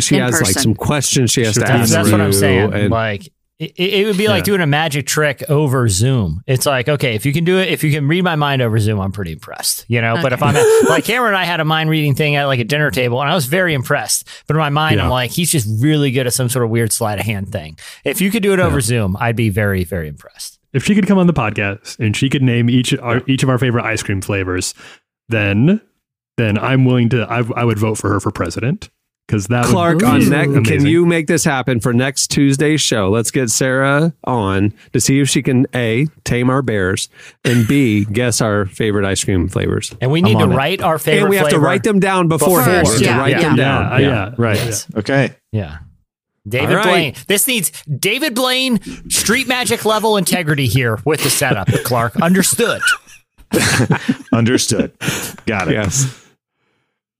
[0.00, 1.92] she In has like some questions she has to That's, ask.
[1.92, 2.72] that's what I'm saying.
[2.72, 3.28] and- like
[3.60, 4.44] it, it would be like Yeah.
[4.46, 6.42] doing a magic trick over Zoom.
[6.44, 8.76] It's like, okay, if you can do it, if you can read my mind over
[8.80, 9.84] Zoom, I'm pretty impressed.
[9.86, 12.34] You know, but if I'm at, like Cameron and I had a mind reading thing
[12.34, 14.26] at like a dinner table, and I was very impressed.
[14.48, 16.92] But in my mind, I'm like, he's just really good at some sort of weird
[16.92, 17.78] sleight of hand thing.
[18.04, 20.58] If you could do it over Zoom, I'd be very, very impressed.
[20.72, 23.48] if she could come on the podcast and she could name each our, each of
[23.50, 24.74] our favorite ice cream flavors,
[25.28, 25.80] then
[26.38, 27.22] then I'm willing to.
[27.30, 28.90] I, I would vote for her for president
[29.26, 30.68] because that Clark would on next.
[30.68, 33.10] Can you make this happen for next Tuesday's show?
[33.10, 37.08] Let's get Sarah on to see if she can a tame our bears
[37.44, 39.94] and b guess our favorite ice cream flavors.
[40.00, 41.22] And we need to write our favorite.
[41.22, 42.86] and we have to write them down beforehand.
[42.86, 43.40] First, We have to yeah, write yeah.
[43.40, 44.00] them down.
[44.00, 44.56] Yeah, yeah, right.
[44.56, 44.86] Yes.
[44.94, 45.34] Okay.
[45.52, 45.78] Yeah.
[46.46, 46.84] David All right.
[46.84, 47.14] Blaine.
[47.26, 52.16] This needs David Blaine street magic level integrity here with the setup, Clark.
[52.20, 52.82] Understood.
[54.32, 54.92] Understood.
[55.46, 55.74] Got it.
[55.74, 56.23] Yes.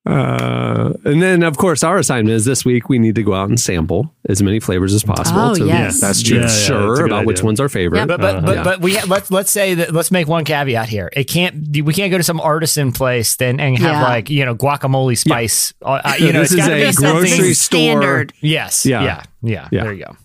[0.07, 3.49] Uh, and then, of course, our assignment is this week we need to go out
[3.49, 6.01] and sample as many flavors as possible Oh, to yes.
[6.01, 6.37] That's be true.
[6.39, 8.07] Yeah, yeah, sure that's a good about which one's our favorite.
[8.07, 8.63] But but but, Yeah.
[8.65, 11.09] but we ha- let's let's say that let's make one caveat here.
[11.15, 14.03] It can't we can't go to some artisan place then and have Yeah.
[14.03, 15.73] like you know guacamole spice.
[15.81, 17.79] Uh, uh, you know, This it's is a be grocery store.
[17.81, 18.33] Standard.
[18.43, 18.85] Yes.
[18.85, 19.03] Yeah.
[19.05, 19.23] Yeah.
[19.43, 19.69] Yeah.
[19.73, 19.83] Yeah.
[19.85, 20.17] There you go.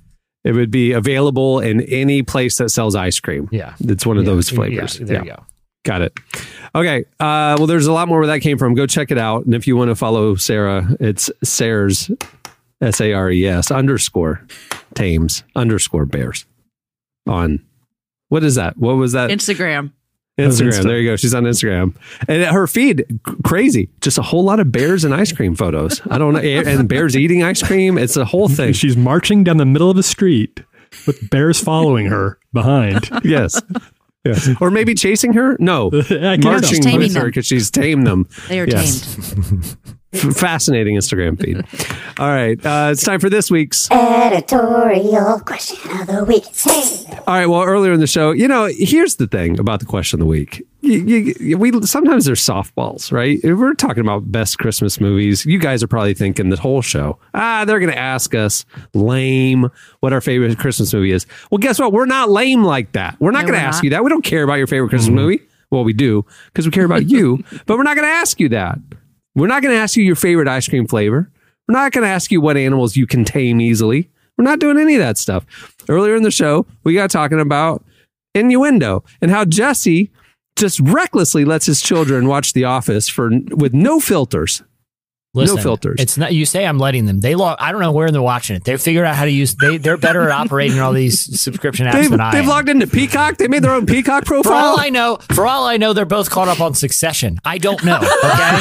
[0.43, 3.47] It would be available in any place that sells ice cream.
[3.51, 3.75] Yeah.
[3.79, 4.33] It's one of Yeah.
[4.33, 4.97] those Yeah, flavors.
[4.99, 5.43] there you go.
[5.83, 6.13] Got it.
[6.75, 7.05] Okay.
[7.19, 8.73] Uh, well, there's a lot more where that came from.
[8.75, 9.45] Go check it out.
[9.45, 12.11] And if you want to follow Sarah, it's Sarah's
[12.81, 14.45] S A R E S underscore
[14.93, 16.45] tames underscore bears
[17.27, 17.63] on
[18.29, 18.77] what is that?
[18.77, 19.29] What was that?
[19.29, 19.91] Instagram.
[20.37, 20.69] Instagram.
[20.69, 20.83] Insta.
[20.83, 21.15] There you go.
[21.15, 21.95] She's on Instagram.
[22.27, 23.89] And her feed, crazy.
[24.01, 26.01] Just a whole lot of bears and ice cream photos.
[26.09, 26.39] I don't know.
[26.39, 27.97] And bears eating ice cream.
[27.97, 28.73] It's a whole thing.
[28.73, 30.61] She's marching down the middle of the street
[31.05, 33.09] with bears following her behind.
[33.23, 33.61] yes.
[34.25, 34.49] Yes.
[34.61, 35.55] Or maybe chasing her?
[35.59, 35.87] No.
[35.93, 36.01] I
[36.37, 38.27] can't Marching with her because she's tamed them.
[38.47, 39.15] They are Yes.
[39.33, 39.77] tamed.
[40.11, 41.57] F- Fascinating Instagram feed.
[42.19, 42.57] All right.
[42.65, 43.89] Uh, it's time for this week's.
[43.91, 46.45] Editorial question of the week.
[46.55, 47.05] Hey.
[47.27, 47.45] All right.
[47.45, 50.29] Well, earlier in the show, you know, here's the thing about the question of the
[50.29, 50.65] week.
[50.81, 53.37] You, you, we sometimes they're softballs, right?
[53.43, 55.45] If we're talking about best Christmas movies.
[55.45, 57.19] You guys are probably thinking the whole show.
[57.33, 61.27] Ah, they're going to ask us lame what our favorite Christmas movie is.
[61.51, 61.91] Well, guess what?
[61.93, 63.15] We're not lame like that.
[63.19, 63.83] We're not No, going to ask not.
[63.83, 64.03] you that.
[64.03, 65.41] We don't care about your favorite Christmas movie.
[65.69, 68.49] Well, we do because we care about you, but we're not going to ask you
[68.49, 68.79] that.
[69.35, 71.31] We're not going to ask you your favorite ice cream flavor.
[71.67, 74.09] We're not going to ask you what animals you can tame easily.
[74.37, 75.45] We're not doing any of that stuff.
[75.87, 77.83] Earlier in the show, we got talking about
[78.33, 80.11] innuendo and how Jesse
[80.55, 84.63] just recklessly lets his children watch The Office for with no filters.
[85.35, 85.97] Listen, no filters.
[85.99, 86.33] It's not.
[86.33, 87.19] You say I'm letting them.
[87.19, 87.57] They log.
[87.59, 88.63] I don't know where they're watching it.
[88.63, 89.53] They figured out how to use.
[89.55, 92.49] They they're better at operating all these subscription apps They've, than I they've am.
[92.49, 93.37] logged into Peacock.
[93.37, 94.51] They made their own Peacock profile.
[94.51, 94.79] for all.
[94.79, 97.37] I know, for all I know, they're both caught up on Succession.
[97.45, 97.97] I don't know.
[97.99, 98.59] Okay.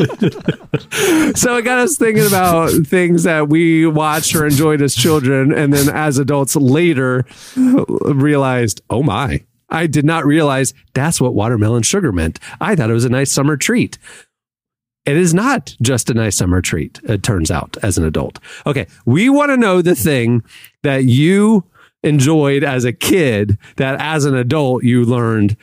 [1.34, 5.72] so it got us thinking about things that we watched or enjoyed as children, and
[5.72, 7.24] then as adults later
[7.56, 12.38] realized, oh my, I did not realize that's what watermelon sugar meant.
[12.60, 13.98] I thought it was a nice summer treat.
[15.10, 18.38] It is not just a nice summer treat, it turns out, as an adult.
[18.64, 20.44] Okay, we want to know the thing
[20.84, 21.64] that you
[22.04, 25.56] enjoyed as a kid that as an adult you learned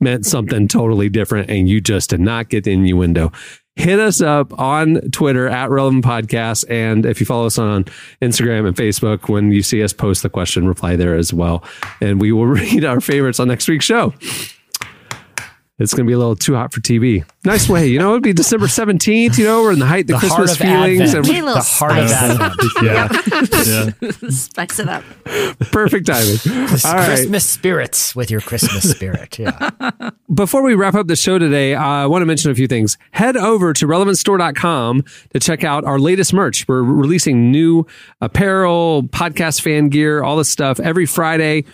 [0.00, 3.32] meant something totally different and you just did not get the innuendo.
[3.76, 6.66] Hit us up on Twitter at Relevant Podcast.
[6.68, 7.84] And if you follow us on
[8.20, 11.64] Instagram and Facebook, when you see us post the question, reply there as well.
[12.02, 14.12] And we will read our favorites on next week's show.
[15.80, 17.24] It's going to be a little too hot for TV.
[17.44, 17.86] Nice way.
[17.86, 19.38] You know, it'd be December 17th.
[19.38, 21.00] You know, we're in the height of the, The heart Christmas of feelings.
[21.14, 21.26] Advent.
[21.26, 22.30] And Need a little the heart of spice.
[22.30, 23.92] Advent.
[24.02, 24.12] Yeah.
[24.22, 24.30] yeah.
[24.30, 25.04] Spice it up.
[25.72, 26.36] perfect timing.
[26.84, 27.06] All right.
[27.06, 29.38] Christmas spirits with your Christmas spirit.
[29.38, 29.70] Yeah.
[30.34, 32.98] Before we wrap up the show today, uh, I want to mention a few things.
[33.12, 36.68] Head over to relevantstore.com to check out our latest merch.
[36.68, 37.86] We're releasing new
[38.20, 41.64] apparel, podcast fan gear, all this stuff every Friday.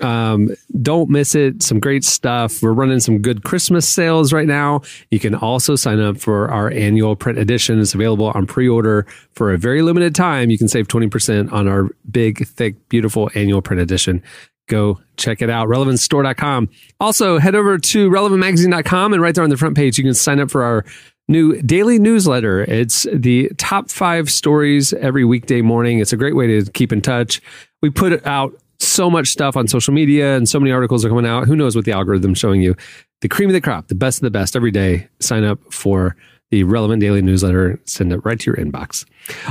[0.00, 0.50] Um,
[0.82, 1.62] don't miss it.
[1.62, 2.62] Some great stuff.
[2.62, 4.82] We're running some good Christmas sales right now.
[5.10, 7.80] You can also sign up for our annual print edition.
[7.80, 10.50] It's available on pre order for a very limited time.
[10.50, 14.22] You can save 20% on our big, thick, beautiful annual print edition.
[14.66, 15.68] Go check it out.
[15.68, 16.70] RelevantStore.com.
[16.98, 20.40] Also, head over to relevantmagazine.com and right there on the front page, you can sign
[20.40, 20.84] up for our
[21.28, 22.62] new daily newsletter.
[22.62, 25.98] It's the top five stories every weekday morning.
[25.98, 27.40] It's a great way to keep in touch.
[27.82, 31.08] We put it out so much stuff on social media and so many articles are
[31.08, 31.46] coming out.
[31.46, 32.76] Who knows what the algorithm's showing you?
[33.20, 35.08] The cream of the crop, the best of the best every day.
[35.20, 36.16] Sign up for
[36.50, 37.80] the relevant daily newsletter.
[37.84, 39.04] Send it right to your inbox.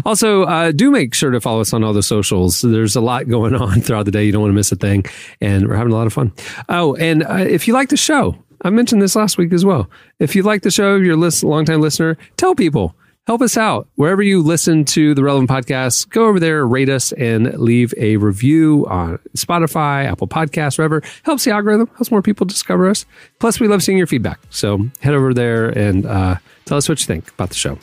[0.05, 2.61] Also, uh, do make sure to follow us on all the socials.
[2.61, 4.23] There's a lot going on throughout the day.
[4.23, 5.05] You don't want to miss a thing,
[5.41, 6.31] and we're having a lot of fun.
[6.69, 9.89] Oh, and uh, if you like the show, I mentioned this last week as well.
[10.19, 12.95] If you like the show, you're a list, longtime listener, tell people.
[13.26, 13.88] Help us out.
[13.95, 18.17] Wherever you listen to the relevant podcasts, go over there, rate us, and leave a
[18.17, 21.01] review on Spotify, Apple Podcasts, wherever.
[21.24, 23.05] Helps the algorithm, helps more people discover us.
[23.39, 24.41] Plus, we love seeing your feedback.
[24.49, 27.80] So head over there and uh, tell us what you think about the show.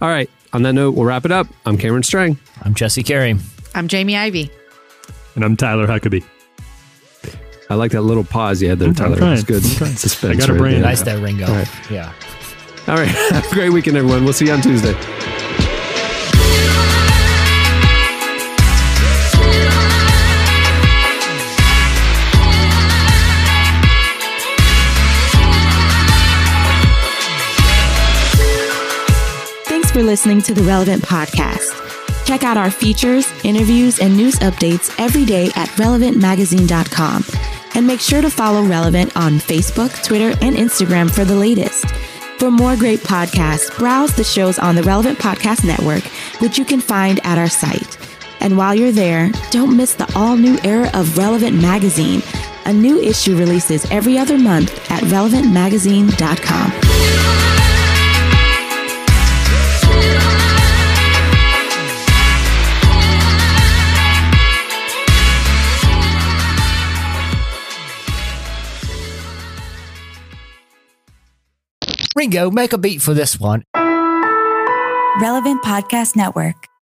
[0.00, 0.30] All right.
[0.54, 1.46] On that note, we'll wrap it up.
[1.66, 2.38] I'm Cameron Strang.
[2.62, 3.36] I'm Jesse Carey.
[3.74, 4.50] I'm Jamie Ivey.
[5.34, 6.24] And I'm Tyler Huckabee.
[7.68, 9.18] I like that little pause you had there, Tyler.
[9.18, 9.34] trying.
[9.34, 9.62] It's good.
[9.62, 9.98] I'm.
[9.98, 10.36] Suspense.
[10.36, 10.72] I got a right brain.
[10.76, 10.82] there.
[10.82, 11.46] Nice there, Ringo.
[11.46, 11.68] All right.
[11.90, 12.14] Yeah.
[12.88, 13.08] All right.
[13.30, 14.24] Have a great weekend, everyone.
[14.24, 14.94] We'll see you on Tuesday.
[29.64, 31.74] Thanks for listening to the Relevant Podcast.
[32.26, 37.24] Check out our features, interviews, and news updates every day at relevantmagazine.com.
[37.74, 41.84] And make sure to follow Relevant on Facebook, Twitter, and Instagram for the latest.
[42.38, 46.04] For more great podcasts, browse the shows on the Relevant Podcast Network,
[46.40, 47.98] which you can find at our site.
[48.40, 52.22] And while you're there, don't miss the all new era of Relevant Magazine.
[52.66, 56.87] A new issue releases every other month at relevantmagazine.com.
[72.18, 73.62] Ringo, make a beat for this one.
[75.20, 76.67] Relevant Podcast Network.